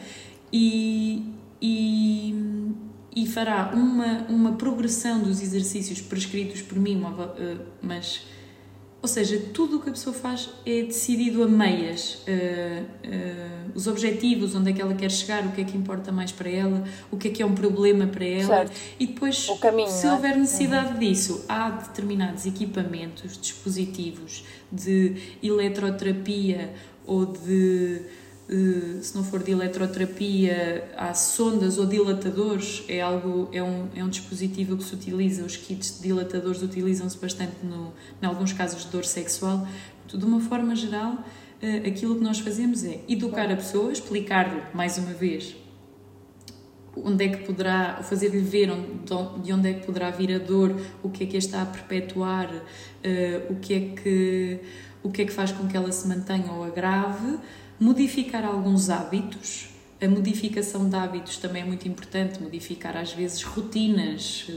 e, 0.51 1.33
e, 1.61 2.35
e 3.15 3.27
fará 3.27 3.71
uma, 3.73 4.25
uma 4.29 4.53
progressão 4.53 5.21
dos 5.21 5.41
exercícios 5.41 6.01
prescritos 6.01 6.61
por 6.61 6.79
mim, 6.79 6.97
uma, 6.97 7.35
eh, 7.37 7.57
mas 7.81 8.25
Ou 9.05 9.07
seja, 9.07 9.39
tudo 9.53 9.77
o 9.77 9.79
que 9.79 9.89
a 9.89 9.91
pessoa 9.91 10.15
faz 10.15 10.49
é 10.65 10.81
decidido 10.81 11.43
a 11.43 11.47
meias. 11.47 12.23
Uh, 12.27 12.81
uh, 12.81 13.71
os 13.75 13.85
objetivos, 13.85 14.55
onde 14.55 14.71
é 14.71 14.73
que 14.73 14.81
ela 14.81 14.95
quer 14.95 15.11
chegar, 15.11 15.45
o 15.45 15.51
que 15.51 15.61
é 15.61 15.63
que 15.63 15.77
importa 15.77 16.11
mais 16.11 16.31
para 16.31 16.49
ela, 16.49 16.83
o 17.11 17.15
que 17.15 17.27
é 17.27 17.31
que 17.31 17.43
é 17.43 17.45
um 17.45 17.53
problema 17.53 18.07
para 18.07 18.25
ela. 18.25 18.47
Certo. 18.47 18.71
E 18.99 19.05
depois, 19.05 19.47
caminho, 19.61 19.91
se 19.91 20.07
é? 20.07 20.11
houver 20.11 20.33
é? 20.33 20.37
necessidade 20.37 20.93
uhum. 20.93 20.99
disso, 20.99 21.45
há 21.47 21.69
determinados 21.69 22.47
equipamentos, 22.47 23.37
dispositivos 23.39 24.43
de 24.71 25.37
eletroterapia 25.43 26.73
ou 27.05 27.27
de 27.27 28.01
se 28.47 29.15
não 29.15 29.23
for 29.23 29.41
de 29.41 29.51
eletroterapia, 29.51 30.87
há 30.95 31.13
sondas 31.15 31.79
ou 31.79 31.85
dilatadores, 31.85 32.83
é 32.87 33.01
algo 33.01 33.49
é 33.51 33.63
um, 33.63 33.87
é 33.95 34.03
um 34.03 34.09
dispositivo 34.09 34.77
que 34.77 34.83
se 34.83 34.93
utiliza, 34.93 35.43
os 35.43 35.57
kits 35.57 35.97
de 35.97 36.03
dilatadores 36.03 36.61
utilizam-se 36.61 37.17
bastante 37.17 37.55
no, 37.63 37.91
em 38.21 38.25
alguns 38.25 38.53
casos 38.53 38.83
de 38.85 38.91
dor 38.91 39.03
sexual. 39.03 39.67
De 40.07 40.23
uma 40.23 40.39
forma 40.39 40.75
geral, 40.75 41.13
uh, 41.13 41.87
aquilo 41.87 42.15
que 42.15 42.23
nós 42.23 42.39
fazemos 42.39 42.83
é 42.83 42.99
educar 43.09 43.51
a 43.51 43.55
pessoa, 43.55 43.91
explicar-lhe 43.91 44.61
mais 44.73 44.97
uma 44.99 45.13
vez 45.13 45.55
onde 46.97 47.25
é 47.25 47.27
que 47.29 47.43
poderá, 47.43 48.01
fazer-lhe 48.03 48.39
ver 48.39 48.69
de 49.43 49.51
onde 49.51 49.69
é 49.69 49.73
que 49.73 49.85
poderá 49.85 50.11
vir 50.11 50.33
a 50.33 50.37
dor, 50.37 50.73
o 51.03 51.09
que 51.09 51.25
é 51.25 51.27
que 51.27 51.35
a 51.35 51.39
está 51.39 51.61
a 51.61 51.65
perpetuar, 51.65 52.53
uh, 52.53 53.51
o 53.51 53.55
que 53.55 53.73
é 53.73 53.79
que 54.01 54.59
o 55.03 55.11
que 55.11 55.21
é 55.21 55.25
que 55.25 55.31
faz 55.31 55.51
com 55.51 55.67
que 55.67 55.77
ela 55.77 55.91
se 55.91 56.07
mantenha 56.07 56.51
ou 56.51 56.63
agrave 56.63 57.37
modificar 57.79 58.45
alguns 58.45 58.89
hábitos. 58.89 59.69
A 60.01 60.07
modificação 60.07 60.89
de 60.89 60.95
hábitos 60.95 61.37
também 61.37 61.63
é 61.63 61.65
muito 61.65 61.87
importante, 61.87 62.41
modificar 62.41 62.97
às 62.97 63.13
vezes 63.13 63.41
rotinas. 63.43 64.47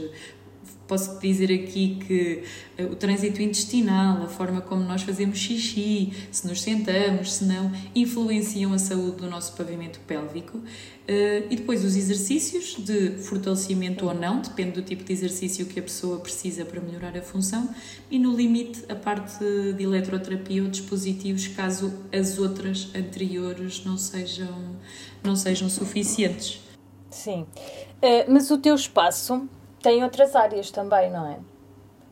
Posso 0.87 1.19
dizer 1.19 1.53
aqui 1.53 1.99
que 2.05 2.43
eh, 2.75 2.83
o 2.85 2.95
trânsito 2.95 3.41
intestinal, 3.43 4.23
a 4.23 4.27
forma 4.27 4.59
como 4.59 4.83
nós 4.83 5.03
fazemos 5.03 5.37
xixi, 5.37 6.11
se 6.31 6.47
nos 6.47 6.61
sentamos, 6.61 7.33
se 7.33 7.45
não, 7.45 7.71
influenciam 7.93 8.73
a 8.73 8.79
saúde 8.79 9.17
do 9.17 9.29
nosso 9.29 9.53
pavimento 9.53 9.99
pélvico. 10.07 10.57
Uh, 10.57 11.45
e 11.49 11.55
depois 11.55 11.83
os 11.83 11.95
exercícios 11.95 12.75
de 12.77 13.17
fortalecimento 13.17 14.05
ou 14.05 14.13
não, 14.13 14.41
depende 14.41 14.73
do 14.73 14.83
tipo 14.83 15.03
de 15.03 15.11
exercício 15.11 15.65
que 15.65 15.79
a 15.79 15.83
pessoa 15.83 16.19
precisa 16.19 16.63
para 16.63 16.79
melhorar 16.79 17.17
a 17.17 17.21
função, 17.23 17.67
e 18.11 18.19
no 18.19 18.35
limite 18.35 18.83
a 18.87 18.93
parte 18.93 19.43
de 19.75 19.83
eletroterapia 19.83 20.61
ou 20.61 20.69
dispositivos, 20.69 21.47
caso 21.47 21.91
as 22.13 22.37
outras 22.37 22.89
anteriores 22.95 23.83
não 23.83 23.97
sejam, 23.97 24.75
não 25.23 25.35
sejam 25.35 25.67
suficientes. 25.67 26.61
Sim, 27.09 27.41
uh, 27.41 28.31
mas 28.31 28.51
o 28.51 28.59
teu 28.59 28.75
espaço 28.75 29.49
tem 29.81 30.03
outras 30.03 30.35
áreas 30.35 30.71
também, 30.71 31.11
não 31.11 31.27
é? 31.27 31.37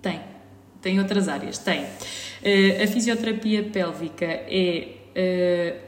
Tem, 0.02 0.22
tem 0.82 1.00
outras 1.00 1.28
áreas, 1.28 1.58
tem. 1.58 1.84
Uh, 1.84 2.84
a 2.84 2.88
fisioterapia 2.88 3.64
pélvica 3.64 4.26
é 4.26 4.94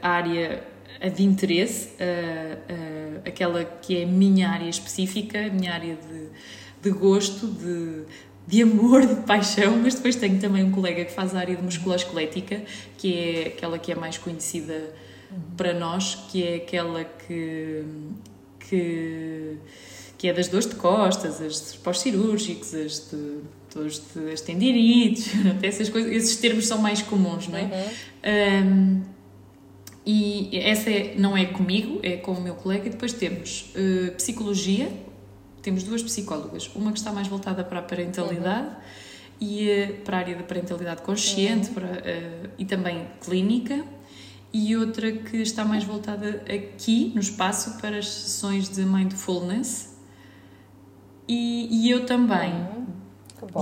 a 0.02 0.08
área 0.08 0.70
de 1.08 1.22
interesse, 1.22 1.88
uh, 1.94 2.58
uh, 2.58 3.22
aquela 3.24 3.64
que 3.64 3.96
é 3.96 4.04
a 4.04 4.06
minha 4.06 4.50
área 4.50 4.68
específica, 4.68 5.46
a 5.46 5.48
minha 5.48 5.72
área 5.72 5.96
de, 5.96 6.28
de 6.82 6.90
gosto, 6.90 7.46
de, 7.46 8.04
de 8.46 8.62
amor, 8.62 9.06
de 9.06 9.14
paixão, 9.22 9.78
mas 9.78 9.94
depois 9.94 10.16
tenho 10.16 10.38
também 10.38 10.62
um 10.62 10.70
colega 10.70 11.04
que 11.04 11.12
faz 11.12 11.34
a 11.34 11.38
área 11.38 11.56
de 11.56 11.62
musculoesquelética, 11.62 12.62
que 12.98 13.14
é 13.16 13.46
aquela 13.48 13.78
que 13.78 13.92
é 13.92 13.94
mais 13.94 14.18
conhecida 14.18 14.92
para 15.56 15.72
nós, 15.72 16.16
que 16.30 16.46
é 16.46 16.56
aquela 16.56 17.04
que, 17.04 17.84
que, 18.58 19.56
que 20.20 20.28
é 20.28 20.34
das 20.34 20.48
dores 20.48 20.66
de 20.66 20.74
costas, 20.74 21.40
as 21.40 21.76
pós-cirúrgicos, 21.76 22.74
as 22.74 23.08
de, 23.10 23.38
dos, 23.74 24.02
de, 24.12 24.30
as 24.30 24.42
tendinites, 24.42 25.30
essas 25.64 25.88
coisas, 25.88 26.12
esses 26.12 26.36
termos 26.36 26.66
são 26.66 26.76
mais 26.76 27.00
comuns, 27.00 27.48
não 27.48 27.56
é? 27.56 27.62
Uhum. 28.22 28.66
Um, 28.66 29.02
e 30.04 30.58
essa 30.58 30.90
é, 30.90 31.14
não 31.16 31.34
é 31.34 31.46
comigo, 31.46 32.00
é 32.02 32.18
com 32.18 32.32
o 32.32 32.40
meu 32.42 32.54
colega. 32.54 32.88
E 32.88 32.90
depois 32.90 33.14
temos 33.14 33.72
uh, 33.74 34.12
psicologia, 34.12 34.92
temos 35.62 35.84
duas 35.84 36.02
psicólogas, 36.02 36.70
uma 36.74 36.92
que 36.92 36.98
está 36.98 37.12
mais 37.12 37.26
voltada 37.26 37.64
para 37.64 37.78
a 37.78 37.82
parentalidade 37.82 38.68
uhum. 38.68 39.48
e 39.48 39.70
uh, 39.70 40.04
para 40.04 40.18
a 40.18 40.20
área 40.20 40.36
da 40.36 40.42
parentalidade 40.42 41.00
consciente 41.00 41.68
uhum. 41.68 41.74
para, 41.76 41.86
uh, 41.86 42.50
e 42.58 42.66
também 42.66 43.06
clínica, 43.24 43.82
e 44.52 44.76
outra 44.76 45.12
que 45.12 45.38
está 45.38 45.64
mais 45.64 45.82
voltada 45.82 46.44
aqui 46.44 47.10
no 47.14 47.22
espaço 47.22 47.78
para 47.80 47.96
as 47.96 48.06
sessões 48.06 48.68
de 48.68 48.82
mindfulness. 48.82 49.89
E, 51.32 51.68
e 51.70 51.90
eu 51.90 52.04
também. 52.04 52.52
Uhum 52.52 52.80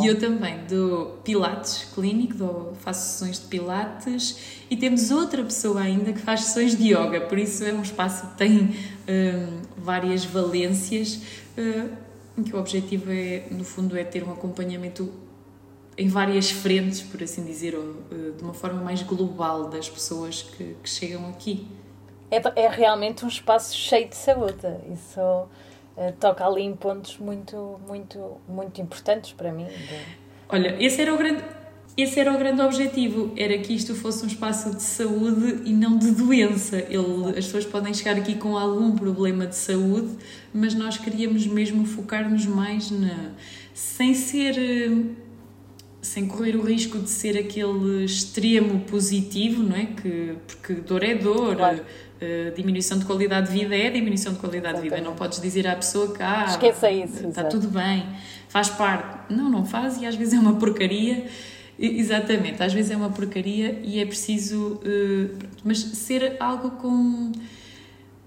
e 0.02 0.07
eu 0.07 0.18
também 0.18 0.64
dou 0.68 1.20
pilates 1.24 1.85
clínico, 1.94 2.35
dou, 2.35 2.74
faço 2.81 3.12
sessões 3.12 3.38
de 3.38 3.46
pilates 3.46 4.38
e 4.68 4.76
temos 4.76 5.11
outra 5.11 5.42
pessoa 5.44 5.81
ainda 5.81 6.12
que 6.12 6.18
faz 6.18 6.44
sessões 6.44 6.76
de 6.76 6.92
yoga, 6.92 7.20
por 7.22 7.38
isso 7.38 7.64
é 7.64 7.72
um 7.72 7.83
espaço 7.83 8.26
que 8.26 8.37
tem 8.37 8.74
um, 9.09 9.62
várias 9.76 10.24
valências, 10.24 11.20
em 12.37 12.42
que 12.42 12.54
o 12.54 12.59
objetivo 12.59 13.11
é, 13.11 13.44
no 13.50 13.64
fundo, 13.64 13.96
é 13.96 14.02
ter 14.02 14.24
um 14.24 14.33
acompanhamento 14.33 15.12
em 15.96 16.09
várias 16.09 16.50
frentes, 16.50 17.00
por 17.00 17.22
assim 17.22 17.44
dizer, 17.44 17.74
ou, 17.74 17.83
uh, 17.83 18.33
de 18.37 18.42
uma 18.42 18.54
forma 18.54 18.81
mais 18.81 19.02
global 19.02 19.68
das 19.68 19.88
pessoas 19.88 20.42
que, 20.42 20.76
que 20.83 20.88
chegam 20.88 21.28
aqui. 21.28 21.66
É, 22.31 22.40
é 22.62 22.68
realmente 22.68 23.24
um 23.24 23.28
espaço 23.28 23.76
cheio 23.76 24.09
de 24.09 24.16
saúde, 24.16 24.66
isso 24.92 25.48
eh, 25.98 26.12
toca 26.12 26.46
ali 26.46 26.62
em 26.62 26.76
pontos 26.76 27.18
muito, 27.18 27.80
muito, 27.88 28.40
muito 28.48 28.80
importantes 28.80 29.32
para 29.32 29.50
mim. 29.50 29.66
Olha, 30.48 30.76
esse 30.78 31.02
era 31.02 31.12
o 31.12 31.18
grande. 31.18 31.42
Esse 31.96 32.20
era 32.20 32.32
o 32.32 32.38
grande 32.38 32.62
objetivo, 32.62 33.32
era 33.37 33.58
que 33.58 33.74
isto 33.74 33.92
fosse 33.92 34.22
um 34.24 34.28
espaço 34.28 34.70
de 34.70 34.80
saúde 34.80 35.62
e 35.64 35.72
não 35.72 35.98
de 35.98 36.12
doença. 36.12 36.76
Ele, 36.76 37.30
as 37.30 37.46
pessoas 37.46 37.64
podem 37.64 37.92
chegar 37.92 38.16
aqui 38.16 38.37
com 38.37 38.56
algum 38.56 38.94
problema 38.94 39.48
de 39.48 39.56
saúde, 39.56 40.11
mas 40.54 40.74
nós 40.74 40.96
queríamos 40.96 41.44
mesmo 41.48 41.84
focar-nos 41.84 42.46
mais 42.46 42.92
na. 42.92 43.32
sem 43.74 44.14
ser. 44.14 44.54
sem 46.00 46.28
correr 46.28 46.54
o 46.54 46.62
risco 46.62 47.00
de 47.00 47.11
ser 47.11 47.37
aquele 47.37 48.04
extremo 48.04 48.78
positivo, 48.82 49.64
não 49.64 49.74
é? 49.74 49.87
Que, 49.87 50.37
porque 50.46 50.74
dor 50.74 51.02
é 51.02 51.16
dor. 51.16 51.56
Claro 51.56 51.84
Uh, 52.20 52.52
diminuição 52.54 52.98
de 52.98 53.04
qualidade 53.04 53.46
de 53.52 53.61
vida 53.61 53.76
é 53.76 53.90
diminuição 53.90 54.33
de 54.33 54.40
qualidade 54.40 54.78
Exatamente. 54.78 54.90
de 54.90 54.96
vida. 54.96 55.09
Não 55.09 55.16
podes 55.16 55.40
dizer 55.40 55.68
à 55.68 55.76
pessoa 55.76 56.12
que 56.12 56.20
ah, 56.20 56.46
esqueça 56.48 56.90
isso, 56.90 57.28
está 57.28 57.44
tudo 57.44 57.68
bem, 57.68 58.04
faz 58.48 58.68
parte. 58.68 59.33
Não, 59.33 59.48
não 59.48 59.64
faz 59.64 59.98
e 59.98 60.07
às 60.07 60.16
vezes 60.16 60.35
é 60.35 60.38
uma 60.38 60.57
porcaria. 60.57 61.26
Exatamente, 61.78 62.61
às 62.61 62.72
vezes 62.72 62.90
é 62.90 62.96
uma 62.96 63.11
porcaria 63.11 63.81
e 63.85 64.00
é 64.00 64.04
preciso. 64.04 64.81
Uh, 64.85 65.38
mas 65.62 65.78
ser 65.78 66.37
algo 66.40 66.72
com 66.72 67.31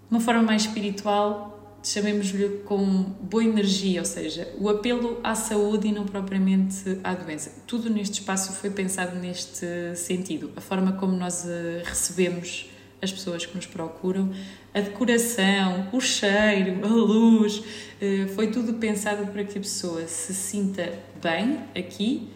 uma 0.10 0.21
forma 0.21 0.41
mais 0.41 0.62
espiritual, 0.62 1.77
chamemos-lhe 1.84 2.62
com 2.65 3.04
boa 3.21 3.43
energia, 3.43 3.99
ou 3.99 4.06
seja, 4.06 4.47
o 4.58 4.69
apelo 4.69 5.19
à 5.21 5.36
saúde 5.36 5.89
e 5.89 5.91
não 5.91 6.06
propriamente 6.06 6.97
à 7.04 7.13
doença. 7.13 7.51
Tudo 7.67 7.89
neste 7.89 8.21
espaço 8.21 8.54
foi 8.54 8.69
pensado 8.69 9.17
neste 9.19 9.95
sentido. 9.95 10.51
A 10.56 10.62
forma 10.62 10.93
como 10.93 11.13
nós 11.13 11.43
uh, 11.43 11.84
recebemos 11.84 12.70
as 13.01 13.11
pessoas 13.11 13.45
que 13.45 13.55
nos 13.55 13.65
procuram, 13.65 14.31
a 14.73 14.79
decoração, 14.79 15.89
o 15.91 15.99
cheiro, 15.99 16.85
a 16.85 16.87
luz, 16.87 17.63
eh, 17.99 18.27
foi 18.35 18.47
tudo 18.47 18.73
pensado 18.75 19.27
para 19.27 19.43
que 19.43 19.57
a 19.57 19.61
pessoa 19.61 20.05
se 20.07 20.33
sinta 20.33 20.93
bem 21.21 21.59
aqui, 21.75 22.29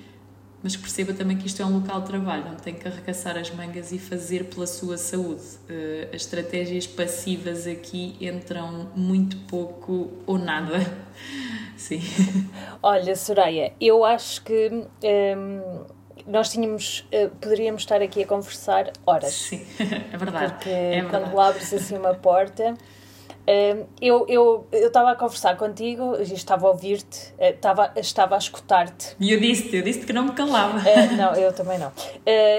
mas 0.64 0.76
que 0.76 0.82
perceba 0.82 1.14
também 1.14 1.38
que 1.38 1.46
isto 1.46 1.62
é 1.62 1.66
um 1.66 1.76
local 1.76 2.02
de 2.02 2.08
trabalho, 2.08 2.46
onde 2.52 2.64
tem 2.64 2.74
que 2.74 2.88
arregaçar 2.88 3.38
as 3.38 3.52
mangas 3.52 3.92
e 3.92 4.00
fazer 4.00 4.46
pela 4.46 4.66
sua 4.66 4.98
saúde. 4.98 5.44
Eh, 5.70 6.10
as 6.10 6.22
estratégias 6.22 6.88
passivas 6.88 7.68
aqui 7.68 8.16
entram 8.20 8.90
muito 8.96 9.38
pouco 9.48 10.12
ou 10.26 10.40
nada. 10.40 10.80
Sim. 11.78 12.02
Olha, 12.82 13.16
Soraya, 13.16 13.74
eu 13.80 14.04
acho 14.04 14.44
que. 14.44 14.70
Hum 15.04 15.95
nós 16.28 16.50
tínhamos, 16.50 17.08
uh, 17.14 17.30
poderíamos 17.36 17.84
estar 17.84 18.02
aqui 18.02 18.24
a 18.24 18.28
conversar 18.28 18.92
horas. 19.06 19.34
Sim, 19.34 19.66
é 20.12 20.18
verdade. 20.18 20.54
Porque 20.54 20.70
é 20.70 21.02
verdade. 21.02 21.26
quando 21.26 21.40
abres 21.40 21.74
assim 21.74 21.98
uma 21.98 22.14
porta. 22.14 22.74
Uh, 23.48 23.86
eu 24.02 24.26
eu 24.28 24.68
eu 24.72 24.88
estava 24.88 25.12
a 25.12 25.16
conversar 25.16 25.56
contigo, 25.56 26.16
estava 26.20 26.66
a 26.66 26.72
ouvir-te, 26.72 27.32
uh, 27.34 27.54
estava, 27.54 27.94
estava 27.96 28.36
a 28.36 28.38
escutar-te. 28.40 29.16
E 29.20 29.32
eu 29.32 29.40
disse-te, 29.40 29.76
eu 29.76 29.84
disse-te 29.84 30.08
que 30.08 30.14
não 30.14 30.26
me 30.26 30.32
calava. 30.32 30.80
Uh, 30.80 31.16
não, 31.16 31.36
eu 31.36 31.54
também 31.54 31.78
não. 31.78 31.92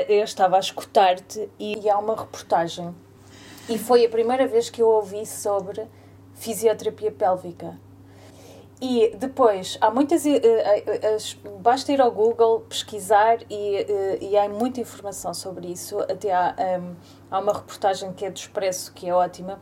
eu 0.09 0.23
estava 0.23 0.57
a 0.57 0.61
escutar-te 0.61 1.49
e, 1.59 1.81
e 1.81 1.91
há 1.91 1.99
uma 1.99 2.15
reportagem. 2.15 2.95
E 3.69 3.79
foi 3.79 4.05
a 4.05 4.09
primeira 4.09 4.47
vez 4.47 4.71
que 4.71 4.81
eu 4.81 4.87
ouvi 4.89 5.27
sobre 5.27 5.85
fisioterapia 6.35 7.11
pélvica. 7.11 7.77
E 8.81 9.17
depois, 9.17 9.79
há 9.81 9.91
muitas. 9.91 10.27
Eh, 10.27 10.39
eh, 10.43 10.85
eh, 11.03 11.17
basta 11.61 11.93
ir 11.93 12.01
ao 12.01 12.11
Google, 12.11 12.61
pesquisar 12.69 13.39
e, 13.49 13.87
e 14.21 14.37
há 14.37 14.49
muita 14.49 14.81
informação 14.81 15.33
sobre 15.33 15.69
isso. 15.69 15.99
Até 16.01 16.35
há, 16.35 16.55
um, 16.79 16.95
há 17.31 17.39
uma 17.39 17.55
reportagem 17.55 18.13
que 18.13 18.25
é 18.27 18.31
do 18.31 18.37
Expresso, 18.37 18.93
que 18.93 19.09
é 19.09 19.15
ótima, 19.15 19.59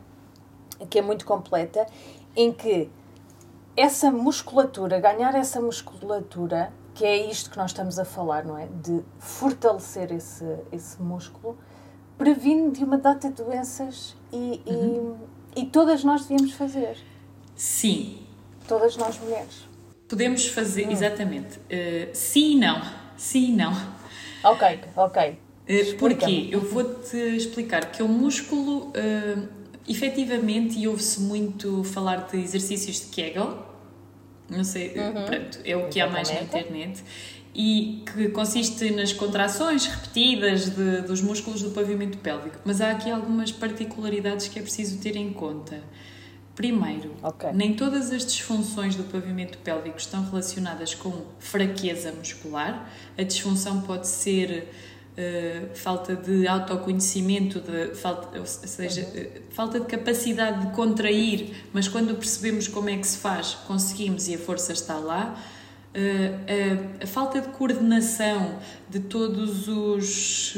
que 0.89 0.99
é 0.99 1.01
muito 1.01 1.25
completa, 1.25 1.85
em 2.35 2.51
que 2.51 2.91
essa 3.77 4.11
musculatura, 4.11 4.99
ganhar 4.99 5.33
essa 5.33 5.61
musculatura, 5.61 6.73
que 6.93 7.05
é 7.05 7.15
isto 7.15 7.49
que 7.49 7.57
nós 7.57 7.71
estamos 7.71 7.97
a 7.97 8.03
falar, 8.03 8.43
não 8.43 8.57
é? 8.57 8.67
De 8.67 9.01
fortalecer 9.17 10.11
esse, 10.11 10.45
esse 10.73 11.01
músculo, 11.01 11.57
previne 12.17 12.71
de 12.71 12.83
uma 12.83 12.97
data 12.97 13.29
de 13.29 13.41
doenças 13.41 14.15
e, 14.31 14.61
uhum. 14.65 15.17
e, 15.55 15.61
e 15.61 15.65
todas 15.65 16.03
nós 16.03 16.25
devíamos 16.25 16.53
fazer. 16.53 16.97
Sim. 17.55 18.24
Todas 18.67 18.97
nós 18.97 19.19
mulheres. 19.19 19.67
Podemos 20.07 20.47
fazer, 20.47 20.87
hum. 20.87 20.91
exatamente. 20.91 21.57
Uh, 21.57 22.09
sim 22.13 22.53
e 22.53 22.55
não. 22.59 22.81
Sim 23.17 23.49
e 23.49 23.51
não. 23.53 23.73
Ok, 24.43 24.79
ok. 24.95 25.39
Uh, 25.67 25.97
porquê? 25.97 26.49
Eu 26.51 26.61
vou-te 26.61 27.17
explicar 27.17 27.91
que 27.91 28.03
o 28.03 28.07
músculo, 28.07 28.89
uh, 28.89 29.47
efetivamente, 29.87 30.77
e 30.77 30.87
ouve-se 30.87 31.19
muito 31.21 31.83
falar 31.83 32.27
de 32.27 32.37
exercícios 32.37 33.01
de 33.01 33.07
Kegel, 33.07 33.65
não 34.49 34.63
sei, 34.63 34.89
uhum. 34.89 35.25
pronto, 35.25 35.59
é 35.65 35.75
o 35.75 35.89
que 35.89 35.99
há 35.99 36.07
mais 36.07 36.29
na 36.29 36.41
internet, 36.41 37.03
e 37.55 38.03
que 38.13 38.27
consiste 38.29 38.91
nas 38.91 39.13
contrações 39.13 39.87
repetidas 39.87 40.69
de, 40.69 41.01
dos 41.01 41.21
músculos 41.21 41.61
do 41.61 41.71
pavimento 41.71 42.17
pélvico. 42.17 42.59
Mas 42.65 42.81
há 42.81 42.91
aqui 42.91 43.09
algumas 43.09 43.51
particularidades 43.51 44.49
que 44.49 44.59
é 44.59 44.61
preciso 44.61 44.99
ter 44.99 45.15
em 45.15 45.31
conta. 45.31 45.81
Primeiro, 46.55 47.11
okay. 47.21 47.51
nem 47.51 47.73
todas 47.73 48.13
as 48.13 48.25
disfunções 48.25 48.95
do 48.95 49.03
pavimento 49.03 49.57
pélvico 49.57 49.97
estão 49.97 50.23
relacionadas 50.23 50.95
com 50.95 51.11
fraqueza 51.37 52.13
muscular. 52.13 52.89
A 53.17 53.23
disfunção 53.23 53.81
pode 53.81 54.07
ser 54.07 54.71
uh, 55.17 55.75
falta 55.75 56.15
de 56.15 56.47
autoconhecimento, 56.47 57.59
de, 57.59 57.93
falta, 57.95 58.39
ou 58.39 58.45
seja, 58.45 59.01
uhum. 59.01 59.21
uh, 59.21 59.41
falta 59.51 59.81
de 59.81 59.85
capacidade 59.85 60.65
de 60.65 60.71
contrair, 60.73 61.67
mas 61.73 61.89
quando 61.89 62.15
percebemos 62.15 62.69
como 62.69 62.89
é 62.89 62.97
que 62.97 63.05
se 63.05 63.17
faz, 63.17 63.55
conseguimos 63.67 64.29
e 64.29 64.35
a 64.35 64.37
força 64.37 64.71
está 64.71 64.95
lá. 64.95 65.37
A, 65.95 67.03
a, 67.03 67.07
falta 67.07 67.39
de 67.39 67.47
coordenação 67.49 68.59
de 68.89 68.99
todos 68.99 69.67
os 69.67 70.57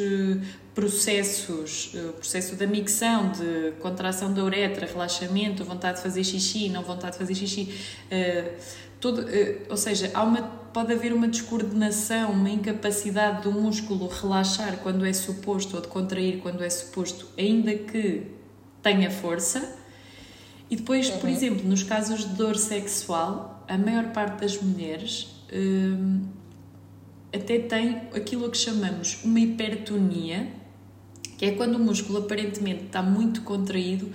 processos, 0.73 1.93
o 1.93 2.13
processo 2.13 2.56
da 2.56 2.65
micção, 2.65 3.32
de 3.32 3.73
contração 3.80 4.34
da 4.34 4.43
uretra, 4.43 4.88
relaxamento, 4.88 5.63
vontade 5.63 5.97
de 5.97 6.04
fazer 6.04 6.23
xixi, 6.23 6.69
não 6.69 6.82
vontade 6.82 7.13
de 7.13 7.17
fazer 7.19 7.36
xixi, 7.36 7.73
todo, 9.00 9.26
ou 9.69 9.78
seja, 9.78 10.12
há 10.13 10.23
uma 10.23 10.41
pode 10.78 10.93
haver 10.93 11.12
uma 11.12 11.28
descoordenação, 11.28 12.34
uma 12.34 12.52
incapacidade 12.52 13.41
do 13.41 13.52
músculo 13.52 14.08
relaxar 14.08 14.78
quando 14.78 15.08
é 15.08 15.12
suposto 15.12 15.76
ou 15.76 15.82
de 15.82 15.88
contrair 15.88 16.39
quando 16.39 16.63
é 16.63 16.69
suposto, 16.69 17.28
ainda 17.36 17.73
que 17.73 18.28
tenha 18.84 19.10
força. 19.10 19.76
E 20.69 20.76
depois, 20.76 21.10
uhum. 21.10 21.17
por 21.17 21.30
exemplo, 21.32 21.67
nos 21.67 21.82
casos 21.82 22.30
de 22.30 22.36
dor 22.36 22.56
sexual, 22.58 23.57
a 23.68 23.78
maior 23.78 24.12
parte 24.12 24.42
das 24.42 24.62
mulheres 24.62 25.28
hum, 25.54 26.24
até 27.34 27.60
tem 27.60 28.02
aquilo 28.16 28.50
que 28.50 28.58
chamamos 28.58 29.20
uma 29.24 29.40
hipertonia, 29.40 30.48
que 31.38 31.46
é 31.46 31.52
quando 31.52 31.76
o 31.76 31.80
músculo 31.80 32.20
aparentemente 32.20 32.86
está 32.86 33.02
muito 33.02 33.42
contraído, 33.42 34.12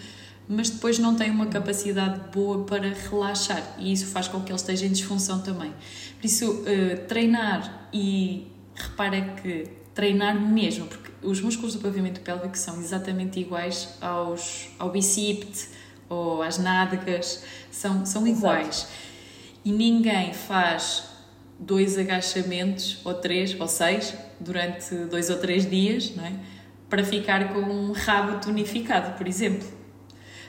mas 0.49 0.71
depois 0.71 0.99
não 0.99 1.15
tem 1.15 1.31
uma 1.31 1.47
capacidade 1.47 2.21
boa 2.33 2.65
para 2.65 2.93
relaxar 2.93 3.77
e 3.79 3.93
isso 3.93 4.07
faz 4.07 4.27
com 4.29 4.41
que 4.41 4.51
ele 4.51 4.57
esteja 4.57 4.87
em 4.87 4.93
disfunção 4.93 5.41
também. 5.41 5.73
Por 6.19 6.27
isso, 6.27 6.51
uh, 6.51 7.07
treinar 7.07 7.89
e 7.93 8.49
repara 8.75 9.21
que 9.21 9.69
treinar 9.95 10.41
mesmo, 10.41 10.87
porque 10.87 11.11
os 11.23 11.41
músculos 11.41 11.75
do 11.75 11.81
pavimento 11.81 12.21
pélvico 12.21 12.57
são 12.57 12.81
exatamente 12.81 13.39
iguais 13.39 13.97
aos, 14.01 14.69
ao 14.79 14.91
bicípite 14.91 15.69
ou 16.09 16.43
às 16.43 16.59
nádegas, 16.59 17.45
são, 17.71 18.05
são 18.05 18.27
iguais. 18.27 18.89
E 19.65 19.73
ninguém 19.73 20.33
faz 20.33 21.05
dois 21.59 21.97
agachamentos, 21.97 22.99
ou 23.05 23.15
três, 23.15 23.59
ou 23.59 23.69
seis, 23.69 24.15
durante 24.41 24.95
dois 25.07 25.31
ou 25.31 25.39
três 25.39 25.69
dias, 25.69 26.15
não 26.17 26.25
é? 26.25 26.33
para 26.93 27.03
ficar 27.05 27.55
com 27.55 27.61
um 27.61 27.93
rabo 27.93 28.39
tonificado, 28.39 29.17
por 29.17 29.27
exemplo. 29.27 29.67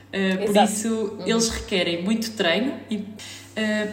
Uh, 0.09 0.45
por 0.45 0.63
isso, 0.63 0.89
uhum. 0.89 1.25
eles 1.25 1.47
requerem 1.47 2.03
muito 2.03 2.31
treino, 2.33 2.77
e, 2.89 2.97
uh, 2.97 3.05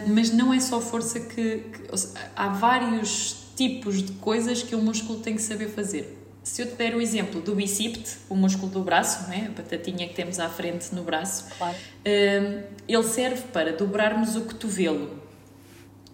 mas 0.07 0.31
não 0.31 0.53
é 0.53 0.59
só 0.59 0.81
força 0.81 1.19
que. 1.21 1.59
que 1.59 1.97
seja, 1.97 2.13
há 2.35 2.49
vários 2.49 3.47
tipos 3.55 4.03
de 4.03 4.11
coisas 4.13 4.61
que 4.63 4.75
o 4.75 4.81
músculo 4.81 5.19
tem 5.19 5.35
que 5.35 5.41
saber 5.41 5.69
fazer. 5.69 6.20
Se 6.43 6.63
eu 6.63 6.67
te 6.67 6.73
der 6.73 6.95
o 6.95 7.01
exemplo 7.01 7.39
do 7.39 7.53
bicípite, 7.53 8.17
o 8.27 8.35
músculo 8.35 8.71
do 8.71 8.81
braço, 8.81 9.27
não 9.27 9.33
é? 9.33 9.45
a 9.45 9.49
batatinha 9.49 10.07
que 10.07 10.15
temos 10.15 10.39
à 10.39 10.49
frente 10.49 10.93
no 10.93 11.03
braço, 11.03 11.45
claro. 11.55 11.75
uh, 11.75 12.63
ele 12.87 13.03
serve 13.03 13.43
para 13.53 13.73
dobrarmos 13.73 14.35
o 14.35 14.41
cotovelo. 14.41 15.21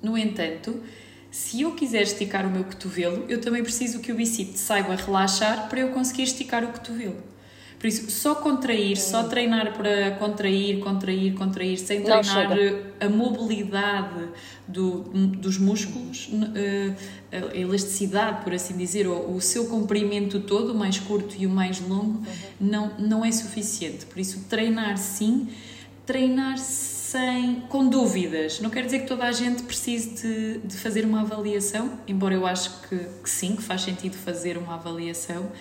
No 0.02 0.18
entanto, 0.18 0.84
se 1.32 1.62
eu 1.62 1.74
quiser 1.76 2.02
esticar 2.02 2.46
o 2.46 2.50
meu 2.50 2.66
cotovelo, 2.66 3.26
eu 3.30 3.40
também 3.40 3.63
preciso 3.63 4.00
que 4.00 4.12
o 4.12 4.16
bicípete 4.16 4.60
saiba 4.60 4.96
relaxar 4.96 5.70
para 5.70 5.80
eu 5.80 5.92
conseguir 5.92 6.24
esticar 6.24 6.63
o 6.63 6.68
cotovelo. 6.74 7.24
Por 7.80 7.86
isso, 7.86 8.10
só 8.10 8.34
contrair, 8.34 8.98
só 8.98 9.24
treinar 9.24 9.74
para 9.74 10.12
contrair, 10.18 10.80
contrair, 10.80 11.34
contrair, 11.36 11.78
sem 11.78 12.02
treinar 12.02 12.58
a 13.00 13.08
mobilidade 13.08 14.30
do, 14.68 15.02
dos 15.02 15.60
músculos, 15.60 16.28
eh, 16.56 16.94
a 17.32 17.56
elasticidade, 17.56 18.44
por 18.44 18.52
assim 18.52 18.76
dizer, 18.76 19.08
ou 19.08 19.36
o 19.36 19.40
seu 19.40 19.68
comprimento 19.68 20.40
todo, 20.40 20.74
o 20.74 20.76
mais 20.76 20.98
curto 20.98 21.36
e 21.38 21.46
o 21.46 21.52
mais 21.52 21.80
longo, 21.80 22.18
uhum. 22.18 22.26
não, 22.60 22.92
não 22.98 23.26
é 23.26 23.32
suficiente. 23.32 24.08
Por 24.08 24.18
isso, 24.18 24.46
treinar 24.50 24.98
sim, 24.98 25.48
treinar 26.04 26.58
sem, 26.58 27.62
com 27.70 27.88
dúvidas. 27.88 28.60
Não 28.60 28.72
quer 28.72 28.86
dizer 28.86 29.02
que 29.02 29.08
toda 29.08 29.26
a 29.26 29.32
gente 29.32 29.62
precise 29.62 30.16
de, 30.16 30.58
de 30.60 30.78
fazer 30.78 31.06
uma 31.06 31.22
avaliação, 31.22 31.92
embora 32.08 32.34
eu 32.34 32.48
acho 32.48 32.82
que, 32.90 32.98
que 32.98 33.30
sim, 33.30 33.56
que 33.56 33.62
faz 33.62 33.82
sentido 33.82 34.16
fazer 34.16 34.58
uma 34.58 34.74
avaliação 34.74 35.52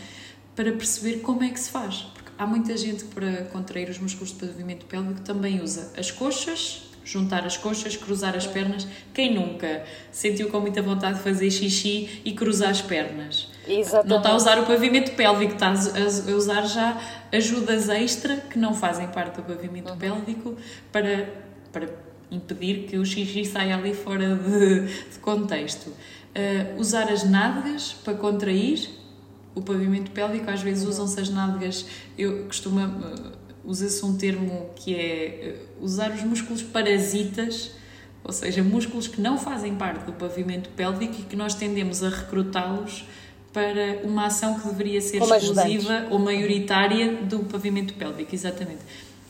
para 0.57 0.73
perceber 0.73 1.21
como 1.21 1.45
é 1.45 1.51
que 1.51 1.61
se 1.61 1.71
faz. 1.71 2.07
Porque 2.15 2.31
há 2.39 2.47
muita 2.47 2.77
gente 2.77 3.05
que, 3.05 3.15
para 3.15 3.45
contrair 3.45 3.91
os 3.91 3.99
músculos 3.99 4.33
do 4.33 4.47
pavimento 4.47 4.87
pélvico, 4.87 5.21
também 5.21 5.61
usa 5.63 5.93
as 5.97 6.11
coxas, 6.11 6.83
juntar 7.05 7.45
as 7.45 7.57
coxas, 7.57 7.95
cruzar 7.95 8.35
as 8.35 8.47
pernas. 8.47 8.89
Quem 9.15 9.35
nunca 9.35 9.85
sentiu 10.11 10.49
com 10.49 10.59
muita 10.59 10.81
vontade 10.83 11.19
de 11.19 11.23
fazer 11.23 11.51
xixi 11.51 12.23
e 12.25 12.33
cruzar 12.33 12.71
as 12.71 12.81
pernas? 12.81 13.49
Exatamente. 13.69 14.09
Não 14.09 14.17
está 14.17 14.31
a 14.31 14.37
usar 14.37 14.59
o 14.59 14.67
pavimento 14.67 15.13
pélvico, 15.13 15.55
está 15.55 15.69
a 15.69 16.35
usar 16.35 16.63
já 16.63 17.01
ajudas 17.31 17.89
extra 17.91 18.37
que 18.37 18.59
não 18.59 18.75
fazem 18.75 19.09
parte 19.09 19.37
do 19.37 19.43
pavimento 19.43 19.91
uhum. 19.91 19.99
pélvico 19.99 20.57
para, 20.91 21.29
para 21.71 21.89
impedir 22.31 22.87
que 22.89 22.97
o 22.97 23.05
xixi 23.05 23.45
saia 23.45 23.77
ali 23.77 23.93
fora 23.93 24.35
de, 24.35 24.81
de 24.87 25.19
contexto. 25.21 25.89
Uh, 25.91 26.79
usar 26.79 27.11
as 27.11 27.25
nádegas 27.25 27.95
para 28.05 28.15
contrair 28.15 28.96
o 29.57 29.63
pavimento 29.63 30.11
pélvico, 30.11 30.51
às 30.51 30.61
vezes 30.61 30.87
usam-se 30.87 31.19
as 31.19 31.31
nádegas, 31.31 31.87
eu 32.17 32.45
costumo, 32.45 32.79
uh, 32.79 33.33
usa-se 33.65 34.05
um 34.05 34.17
termo 34.17 34.71
que 34.77 34.95
é 34.95 35.57
uh, 35.81 35.85
usar 35.85 36.13
os 36.13 36.23
músculos 36.23 36.63
parasitas, 36.63 37.71
ou 38.23 38.33
seja, 38.33 38.63
músculos 38.63 39.09
que 39.09 39.19
não 39.19 39.39
fazem 39.39 39.75
parte 39.75 40.05
do 40.05 40.13
pavimento 40.13 40.69
pélvico 40.71 41.15
e 41.21 41.23
que 41.23 41.35
nós 41.35 41.55
tendemos 41.55 42.03
a 42.05 42.11
recrutá-los 42.11 43.07
para 43.51 44.03
uma 44.05 44.27
ação 44.27 44.61
que 44.61 44.69
deveria 44.69 45.01
ser 45.01 45.21
Como 45.21 45.35
exclusiva 45.35 45.65
ajudantes. 45.65 46.13
ou 46.13 46.19
maioritária 46.19 47.15
do 47.23 47.39
pavimento 47.41 47.95
pélvico, 47.95 48.35
exatamente. 48.35 48.81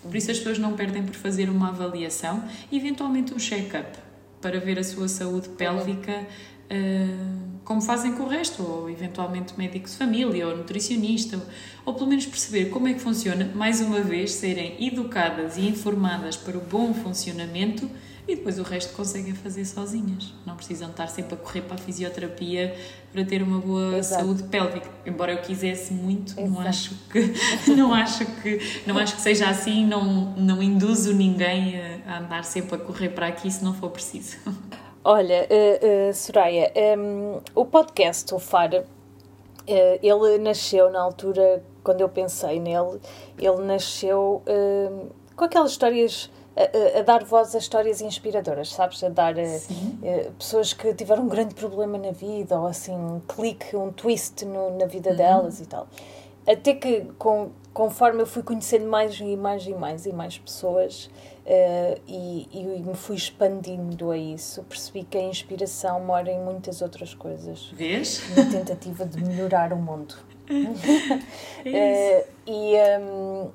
Por 0.03 0.17
isso 0.17 0.31
as 0.33 0.39
pessoas 0.39 0.59
não 0.59 0.73
perdem 0.73 1.05
por 1.05 1.15
fazer 1.15 1.49
uma 1.49 1.69
avaliação 1.69 2.43
e 2.71 2.77
eventualmente 2.77 3.33
um 3.33 3.39
check-up 3.39 3.97
para 4.41 4.59
ver 4.59 4.79
a 4.79 4.85
sua 4.85 5.07
saúde 5.07 5.49
pélvica 5.51 6.27
como 7.65 7.81
fazem 7.81 8.13
com 8.13 8.25
o 8.25 8.29
resto, 8.29 8.63
ou 8.63 8.89
eventualmente 8.89 9.55
médico 9.59 9.87
de 9.87 9.95
família, 9.97 10.47
ou 10.47 10.57
nutricionista, 10.57 11.41
ou 11.85 11.95
pelo 11.95 12.09
menos 12.09 12.27
perceber 12.27 12.67
como 12.67 12.89
é 12.89 12.95
que 12.95 13.01
funciona, 13.01 13.51
mais 13.55 13.81
uma 13.81 14.01
vez, 14.01 14.33
serem 14.33 14.77
educadas 14.87 15.57
e 15.57 15.67
informadas 15.69 16.37
para 16.37 16.57
o 16.57 16.61
bom 16.61 16.95
funcionamento 16.95 17.91
e 18.29 18.35
depois 18.35 18.59
o 18.59 18.63
resto 18.63 18.93
conseguem 18.95 19.35
fazer 19.35 19.65
sozinhas. 19.65 20.35
Não 20.45 20.57
precisam 20.57 20.91
estar 20.91 21.07
sempre 21.07 21.35
a 21.35 21.37
correr 21.37 21.63
para 21.63 21.77
a 21.77 21.79
fisioterapia 21.79 22.77
para 23.13 23.25
ter 23.25 23.43
uma 23.43 23.61
boa 23.61 23.99
Exato. 23.99 24.25
saúde 24.25 24.43
pélvica. 24.45 24.91
Embora 25.07 25.33
eu 25.33 25.39
quisesse 25.39 25.93
muito, 25.93 26.35
não 26.41 26.61
acho 26.61 26.95
que 27.09 27.33
não 27.77 27.95
acho 27.95 28.27
que 28.27 28.61
não 28.85 28.99
acho 28.99 29.15
que 29.15 29.23
seja 29.23 29.49
assim, 29.49 29.87
não 29.87 30.35
não 30.37 30.61
induzo 30.61 31.15
ninguém 31.15 31.81
a 32.05 32.19
andar 32.19 32.45
sempre 32.45 32.75
a 32.75 32.79
correr 32.79 33.11
para 33.11 33.29
aqui 33.29 33.51
se 33.51 33.63
não 33.63 33.73
for 33.73 33.91
preciso. 33.91 34.37
Olha, 35.09 35.47
uh, 35.49 36.11
uh, 36.11 36.13
Soraya, 36.13 36.73
um, 36.75 36.81
ehm, 36.81 37.41
o 37.55 37.65
podcast, 37.65 38.35
o 38.35 38.41
FAR, 38.41 38.75
uh, 38.75 38.85
ele 39.69 40.39
nasceu 40.39 40.91
na 40.91 41.01
altura, 41.01 41.63
quando 41.85 42.01
eu 42.01 42.09
pensei 42.09 42.59
nele, 42.59 43.01
ele 43.39 43.63
nasceu 43.63 44.43
ehm, 44.47 45.07
com 45.37 45.45
aquelas 45.45 45.71
histórias, 45.71 46.29
a, 46.57 46.99
a, 46.99 47.03
dar 47.03 47.23
voz 47.23 47.55
a 47.55 47.59
histórias 47.59 48.01
inspiradoras, 48.01 48.73
sabes? 48.73 49.05
A 49.05 49.09
dar 49.09 49.37
pessoas 50.37 50.73
que 50.73 50.93
tiveram 50.93 51.23
um 51.23 51.29
grande 51.29 51.55
problema 51.55 51.97
na 51.99 52.11
vida, 52.11 52.59
ou 52.59 52.67
assim, 52.67 52.97
um 52.97 53.21
clique, 53.29 53.77
um 53.77 53.93
twist 53.93 54.45
no, 54.45 54.77
na 54.77 54.87
vida 54.87 55.11
uhum. 55.11 55.17
delas 55.17 55.61
e 55.61 55.67
tal. 55.67 55.87
até 56.45 56.75
que 56.75 57.03
com, 57.17 57.51
conforme 57.73 58.23
eu 58.23 58.27
fui 58.27 58.43
conhecendo 58.43 58.89
mais 58.89 59.21
e 59.21 59.37
mais 59.37 59.69
e 59.69 59.73
mais 59.73 60.05
e 60.05 60.13
mais 60.13 60.37
pessoas 60.37 61.09
uh, 61.47 62.01
e, 62.07 62.49
e, 62.53 62.83
me 62.83 62.95
fui 62.95 63.17
expandindo 63.17 64.11
a 64.11 64.19
isso, 64.19 64.63
percebi 64.65 65.05
que 65.05 65.17
a 65.17 65.23
inspiração 65.23 66.01
mora 66.01 66.31
em 66.31 66.41
muitas 66.41 66.83
outras 66.83 67.15
coisas. 67.15 67.71
Vês? 67.73 68.23
Na 68.37 68.45
tentativa 68.45 69.07
de 69.07 69.25
melhorar 69.25 69.73
o 69.73 69.77
mundo. 69.77 70.15
É 71.65 72.25
uh, 72.25 72.33
e, 72.47 72.77
um, 73.01 73.51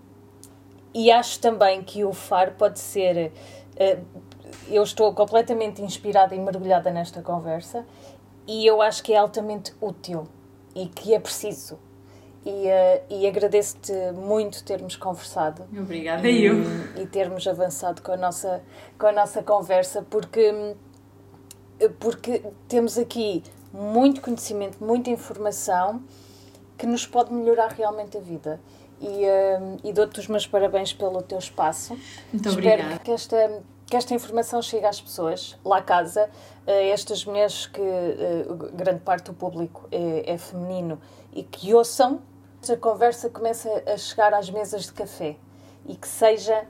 e 0.94 1.10
acho 1.10 1.40
também 1.40 1.82
que 1.82 2.04
o 2.04 2.12
FAR 2.12 2.56
pode 2.58 2.80
ser. 2.80 3.32
Uh, 3.76 4.04
eu 4.68 4.84
estou 4.84 5.14
completamente 5.14 5.82
inspirada 5.82 6.36
e 6.36 6.40
mergulhada 6.40 6.92
nesta 6.92 7.22
conversa 7.22 7.86
e 8.46 8.66
eu 8.66 8.82
acho 8.82 9.02
que 9.02 9.14
é 9.14 9.18
altamente 9.18 9.74
útil 9.80 10.28
e 10.76 10.88
que 10.88 11.14
é 11.14 11.20
preciso 11.20 11.80
e, 12.46 12.50
uh, 12.50 13.04
e 13.10 13.28
agradeço-te 13.28 13.94
muito 14.14 14.64
termos 14.64 14.96
conversado. 14.96 15.64
Obrigada, 15.78 16.28
e, 16.28 16.46
eu. 16.46 16.56
E 16.98 17.06
termos 17.06 17.48
avançado 17.48 18.02
com 18.02 18.12
a 18.12 18.18
nossa, 18.18 18.64
com 18.98 19.08
a 19.08 19.12
nossa 19.12 19.44
conversa, 19.44 20.06
porque, 20.10 20.76
porque 22.00 22.44
temos 22.68 22.98
aqui 22.98 23.44
muito 23.72 24.22
conhecimento, 24.22 24.84
muita 24.84 25.10
informação 25.10 26.02
que 26.78 26.88
nos 26.88 27.06
pode 27.06 27.32
melhorar 27.32 27.72
realmente 27.74 28.18
a 28.18 28.20
vida. 28.20 28.60
E, 29.00 29.06
uh, 29.06 29.78
e 29.84 29.94
dou-te 29.94 30.20
os 30.20 30.28
meus 30.28 30.46
parabéns 30.48 30.94
pelo 30.94 31.22
teu 31.22 31.38
espaço. 31.38 31.98
Muito 32.34 32.50
Espero 32.50 32.82
obrigada. 32.82 33.00
que 33.00 33.12
esta, 33.12 33.64
que 33.86 33.96
esta 33.96 34.14
informação 34.16 34.62
chegue 34.62 34.86
às 34.86 35.00
pessoas 35.00 35.58
lá 35.64 35.78
a 35.78 35.82
casa, 35.82 36.30
a 36.66 36.72
estas 36.72 37.26
mulheres 37.26 37.66
que 37.66 37.82
grande 38.74 39.02
parte 39.02 39.26
do 39.26 39.34
público 39.34 39.88
é, 39.92 40.34
é 40.34 40.38
feminino 40.38 41.00
e 41.34 41.42
que 41.42 41.74
ouçam 41.74 42.22
a 42.70 42.78
conversa 42.78 43.30
começa 43.30 43.70
a 43.88 43.98
chegar 43.98 44.34
às 44.34 44.50
mesas 44.50 44.84
de 44.84 44.94
café 44.94 45.38
e 45.88 45.96
que 45.96 46.08
seja 46.08 46.66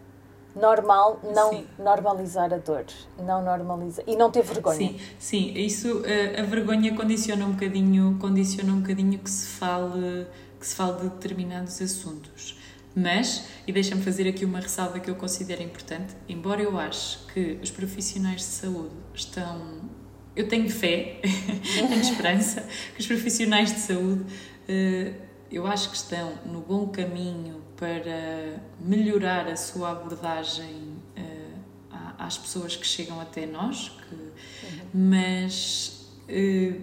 normal 0.56 1.20
não 1.34 1.50
sim. 1.50 1.68
normalizar 1.80 2.54
a 2.54 2.58
dor, 2.58 2.86
não 3.18 3.44
normalizar 3.44 4.04
e 4.08 4.16
não 4.16 4.30
ter 4.30 4.44
vergonha. 4.44 4.78
Sim, 4.78 5.00
sim, 5.18 5.54
isso 5.56 6.04
a, 6.06 6.10
eh, 6.10 6.42
a 6.42 6.44
vergonha 6.44 6.96
condiciona 6.96 7.46
um 7.46 7.52
bocadinho, 7.52 8.18
condiciona 8.20 8.72
um 8.72 8.82
bocadinho 8.82 9.18
que 9.20 9.30
se 9.30 9.48
fale 9.48 10.28
que 10.60 10.68
se 10.68 10.76
fale 10.76 11.02
de 11.02 11.10
determinados 11.10 11.82
assuntos. 11.82 12.56
Mas, 12.96 13.46
e 13.66 13.72
deixa-me 13.72 14.04
fazer 14.04 14.28
aqui 14.28 14.46
uma 14.46 14.60
ressalva 14.60 15.00
que 15.00 15.10
eu 15.10 15.16
considero 15.16 15.64
importante, 15.64 16.14
embora 16.30 16.62
eu 16.62 16.78
ache 16.78 17.18
que 17.34 17.58
os 17.62 17.72
profissionais 17.72 18.42
de 18.42 18.48
saúde 18.48 18.94
estão. 19.14 19.90
Eu 20.36 20.48
tenho 20.48 20.70
fé, 20.70 21.20
tenho 21.76 22.02
esperança 22.02 22.66
que 22.94 23.02
os 23.02 23.08
profissionais 23.08 23.74
de 23.74 23.80
saúde 23.80 24.22
uh, 24.24 25.31
eu 25.52 25.68
acho 25.68 25.90
que 25.90 25.98
estão 25.98 26.34
no 26.46 26.62
bom 26.62 26.88
caminho 26.88 27.62
para 27.76 28.62
melhorar 28.80 29.48
a 29.48 29.56
sua 29.56 29.92
abordagem 29.92 30.96
uh, 31.18 31.96
às 32.18 32.38
pessoas 32.38 32.76
que 32.76 32.86
chegam 32.88 33.20
até 33.20 33.46
nós, 33.46 33.90
que, 33.90 34.16
uhum. 34.16 35.12
mas 35.12 36.08
uh, 36.30 36.82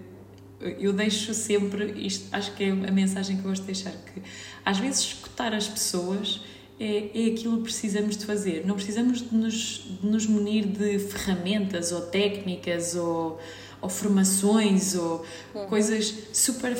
eu 0.61 0.93
deixo 0.93 1.33
sempre 1.33 1.93
isto, 2.05 2.27
acho 2.33 2.53
que 2.53 2.63
é 2.63 2.69
a 2.69 2.91
mensagem 2.91 3.37
que 3.37 3.43
eu 3.43 3.49
gosto 3.49 3.61
de 3.61 3.67
deixar, 3.67 3.91
que 3.91 4.21
às 4.63 4.77
vezes 4.77 4.99
escutar 4.99 5.53
as 5.53 5.67
pessoas 5.67 6.41
é, 6.79 7.09
é 7.13 7.33
aquilo 7.33 7.57
que 7.57 7.63
precisamos 7.63 8.15
de 8.15 8.25
fazer. 8.25 8.65
Não 8.65 8.75
precisamos 8.75 9.21
de 9.21 9.35
nos, 9.35 9.97
de 10.01 10.07
nos 10.07 10.25
munir 10.25 10.65
de 10.65 10.97
ferramentas 10.99 11.91
ou 11.91 12.01
técnicas 12.01 12.95
ou, 12.95 13.39
ou 13.81 13.89
formações 13.89 14.95
ou 14.95 15.25
uhum. 15.53 15.65
coisas 15.67 16.13
super 16.31 16.75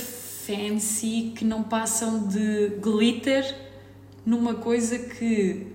fancy 0.50 1.34
que 1.36 1.46
não 1.46 1.62
passam 1.62 2.28
de 2.28 2.70
glitter 2.82 3.56
numa 4.26 4.56
coisa 4.56 4.98
que 4.98 5.68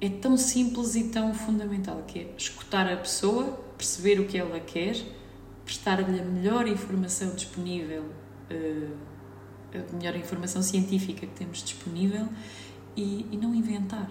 é 0.00 0.08
tão 0.08 0.36
simples 0.36 0.96
e 0.96 1.04
tão 1.04 1.32
fundamental, 1.32 2.02
que 2.06 2.18
é 2.18 2.34
escutar 2.36 2.92
a 2.92 2.96
pessoa, 2.96 3.52
perceber 3.78 4.20
o 4.20 4.26
que 4.26 4.36
ela 4.36 4.58
quer, 4.58 4.96
prestar-lhe 5.64 6.20
a 6.20 6.24
melhor 6.24 6.66
informação 6.66 7.34
disponível, 7.34 8.04
eh, 8.50 8.88
a 9.74 9.96
melhor 9.96 10.16
informação 10.16 10.62
científica 10.62 11.26
que 11.26 11.34
temos 11.34 11.62
disponível 11.62 12.28
e, 12.96 13.26
e 13.30 13.36
não 13.36 13.54
inventar. 13.54 14.10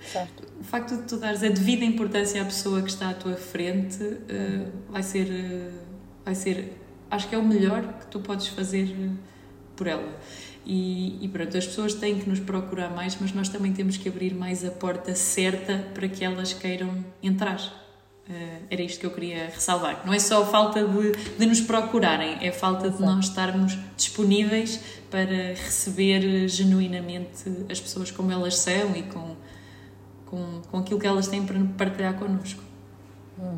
certo. 0.00 0.44
O 0.60 0.64
facto 0.64 0.96
de 0.96 1.02
tu 1.02 1.16
dares 1.18 1.42
a 1.42 1.48
devida 1.48 1.84
importância 1.84 2.40
à 2.40 2.44
pessoa 2.44 2.80
que 2.80 2.90
está 2.90 3.10
à 3.10 3.14
tua 3.14 3.36
frente 3.36 4.02
uh, 4.02 4.72
vai 4.90 5.02
ser 5.02 5.26
uh, 5.28 5.78
vai 6.24 6.34
ser 6.34 6.72
acho 7.10 7.28
que 7.28 7.34
é 7.34 7.38
o 7.38 7.44
melhor 7.44 7.82
que 8.00 8.06
tu 8.06 8.20
podes 8.20 8.48
fazer 8.48 8.88
eh, 8.90 9.10
por 9.76 9.86
ela. 9.86 10.18
E, 10.66 11.18
e 11.24 11.28
pronto, 11.28 11.56
as 11.56 11.66
pessoas 11.66 11.94
têm 11.94 12.18
que 12.18 12.28
nos 12.28 12.40
procurar 12.40 12.90
mais, 12.90 13.16
mas 13.18 13.32
nós 13.32 13.48
também 13.48 13.72
temos 13.72 13.96
que 13.96 14.08
abrir 14.08 14.34
mais 14.34 14.64
a 14.64 14.70
porta 14.70 15.14
certa 15.14 15.78
para 15.94 16.08
que 16.08 16.24
elas 16.24 16.52
queiram 16.52 17.04
entrar. 17.22 17.58
Uh, 18.28 18.62
era 18.68 18.82
isto 18.82 19.00
que 19.00 19.06
eu 19.06 19.10
queria 19.10 19.46
ressalvar. 19.46 20.02
Não 20.04 20.12
é 20.12 20.18
só 20.18 20.42
a 20.42 20.46
falta 20.46 20.86
de, 20.86 21.12
de 21.38 21.46
nos 21.46 21.62
procurarem, 21.62 22.36
é 22.42 22.50
a 22.50 22.52
falta 22.52 22.90
de 22.90 23.00
nós 23.00 23.24
estarmos 23.24 23.78
disponíveis 23.96 24.78
para 25.10 25.54
receber 25.54 26.46
genuinamente 26.46 27.50
as 27.70 27.80
pessoas 27.80 28.10
como 28.10 28.30
elas 28.30 28.58
são 28.58 28.94
e 28.94 29.04
com, 29.04 29.34
com, 30.26 30.60
com 30.70 30.76
aquilo 30.76 31.00
que 31.00 31.06
elas 31.06 31.28
têm 31.28 31.46
para 31.46 31.58
partilhar 31.78 32.18
connosco. 32.18 32.62
Hum. 33.38 33.56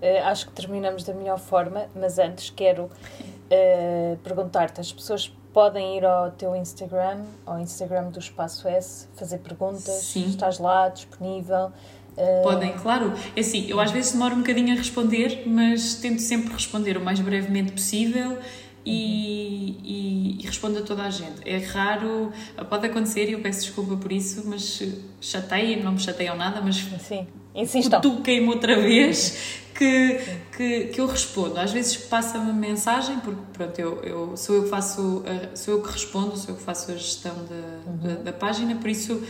Uh, 0.00 0.26
acho 0.26 0.46
que 0.46 0.52
terminamos 0.52 1.04
da 1.04 1.14
melhor 1.14 1.38
forma, 1.38 1.86
mas 1.94 2.18
antes 2.18 2.50
quero 2.50 2.84
uh, 2.84 4.16
perguntar-te: 4.22 4.80
as 4.80 4.92
pessoas 4.92 5.32
podem 5.52 5.96
ir 5.96 6.04
ao 6.04 6.30
teu 6.32 6.54
Instagram, 6.54 7.24
ao 7.46 7.58
Instagram 7.58 8.10
do 8.10 8.18
Espaço 8.18 8.68
S, 8.68 9.08
fazer 9.16 9.38
perguntas? 9.38 9.94
Sim. 10.02 10.26
Estás 10.26 10.58
lá, 10.58 10.88
disponível? 10.90 11.72
Uh... 12.16 12.42
Podem, 12.42 12.72
claro. 12.74 13.14
É 13.34 13.40
assim, 13.40 13.66
eu 13.68 13.80
às 13.80 13.90
vezes 13.90 14.12
demoro 14.12 14.34
um 14.34 14.38
bocadinho 14.38 14.74
a 14.74 14.76
responder, 14.76 15.44
mas 15.46 15.94
tento 15.94 16.20
sempre 16.20 16.52
responder 16.52 16.96
o 16.96 17.00
mais 17.00 17.20
brevemente 17.20 17.72
possível 17.72 18.38
e, 18.86 19.76
e, 19.82 20.36
e, 20.38 20.46
respondo 20.46 20.78
a 20.78 20.82
toda 20.82 21.02
a 21.02 21.10
gente. 21.10 21.40
É 21.44 21.58
raro, 21.58 22.32
pode 22.70 22.86
acontecer 22.86 23.28
e 23.28 23.32
eu 23.32 23.40
peço 23.40 23.62
desculpa 23.62 23.96
por 23.96 24.12
isso, 24.12 24.44
mas 24.46 24.80
chateiem, 25.20 25.82
não 25.82 25.92
me 25.92 25.98
chateiam 25.98 26.36
nada, 26.36 26.60
mas 26.60 26.76
Sim, 27.00 27.26
insistam. 27.54 28.00
Toquei-me 28.00 28.48
outra 28.48 28.80
vez 28.80 29.64
que, 29.74 30.20
que, 30.56 30.84
que 30.86 31.00
eu 31.00 31.06
respondo. 31.06 31.58
Às 31.58 31.72
vezes 31.72 31.96
passa 31.96 32.38
uma 32.38 32.52
mensagem, 32.52 33.18
porque 33.20 33.40
pronto, 33.52 33.78
eu, 33.78 34.02
eu, 34.02 34.36
sou 34.36 34.54
eu 34.54 34.62
que 34.64 34.68
faço, 34.70 35.24
sou 35.54 35.74
eu 35.74 35.82
que 35.82 35.92
respondo, 35.92 36.36
sou 36.36 36.50
eu 36.50 36.56
que 36.56 36.62
faço 36.62 36.92
a 36.92 36.94
gestão 36.94 37.34
da, 37.34 37.90
uhum. 37.90 38.14
da, 38.14 38.22
da, 38.22 38.32
página, 38.32 38.76
por 38.76 38.88
isso 38.88 39.22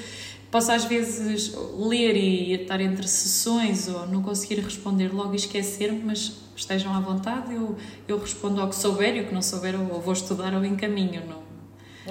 posso 0.51 0.73
às 0.73 0.85
vezes 0.85 1.55
ler 1.77 2.17
e 2.17 2.53
estar 2.55 2.81
entre 2.81 3.07
sessões 3.07 3.89
ou 3.89 4.07
não 4.07 4.23
conseguir 4.23 4.61
responder 4.61 5.13
logo 5.13 5.33
e 5.33 5.37
esquecer-me, 5.37 6.03
mas 6.05 6.33
estejam 6.57 6.95
à 6.95 7.01
vontade, 7.01 7.55
eu, 7.55 7.77
eu 8.09 8.19
respondo 8.19 8.61
ao 8.61 8.69
que 8.69 8.77
souber 8.77 9.17
e 9.17 9.21
o 9.21 9.27
que 9.27 9.35
não 9.35 9.43
souber 9.43 9.79
ou 9.79 10.01
vou 10.01 10.13
estudar 10.13 10.55
ou 10.55 10.65
encaminho, 10.65 11.23
não, 11.27 11.47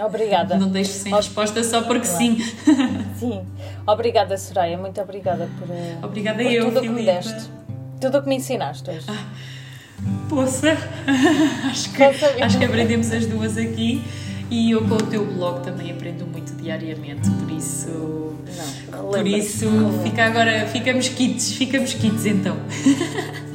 Obrigada. 0.05 0.57
Não 0.57 0.67
deixo 0.67 0.91
sem 0.91 1.13
resposta 1.13 1.63
só 1.63 1.81
porque 1.83 2.05
claro. 2.05 2.17
sim. 2.17 2.37
Sim. 3.17 3.45
Obrigada, 3.87 4.37
Soraya. 4.37 4.77
Muito 4.77 4.99
obrigada 4.99 5.49
por, 5.57 5.73
eh, 5.73 5.97
obrigada 6.03 6.43
por 6.43 6.51
eu, 6.51 6.65
tudo 6.65 6.81
Filipe. 6.81 6.95
que 6.95 7.01
me 7.01 7.05
deste. 7.05 7.49
Tudo 8.01 8.17
o 8.17 8.21
que 8.21 8.27
me 8.27 8.35
ensinaste 8.35 8.89
hoje. 8.89 9.05
Ah, 9.07 9.25
poça, 10.27 10.77
acho 11.71 11.93
que, 11.93 12.03
acho 12.03 12.59
que 12.59 12.65
aprendemos 12.65 13.09
as 13.09 13.25
duas 13.25 13.57
aqui 13.57 14.03
e 14.49 14.71
eu 14.71 14.81
com 14.87 14.95
o 14.95 14.97
teu 14.97 15.25
blog 15.25 15.63
também 15.63 15.91
aprendo 15.91 16.25
muito 16.25 16.53
diariamente, 16.55 17.29
por 17.29 17.51
isso. 17.51 18.35
Não, 18.91 19.09
por 19.09 19.25
isso, 19.25 19.67
fica 20.03 20.25
agora, 20.25 20.67
ficamos 20.67 21.09
kits, 21.09 21.53
ficamos 21.53 21.93
kits 21.93 22.25
então. 22.25 22.57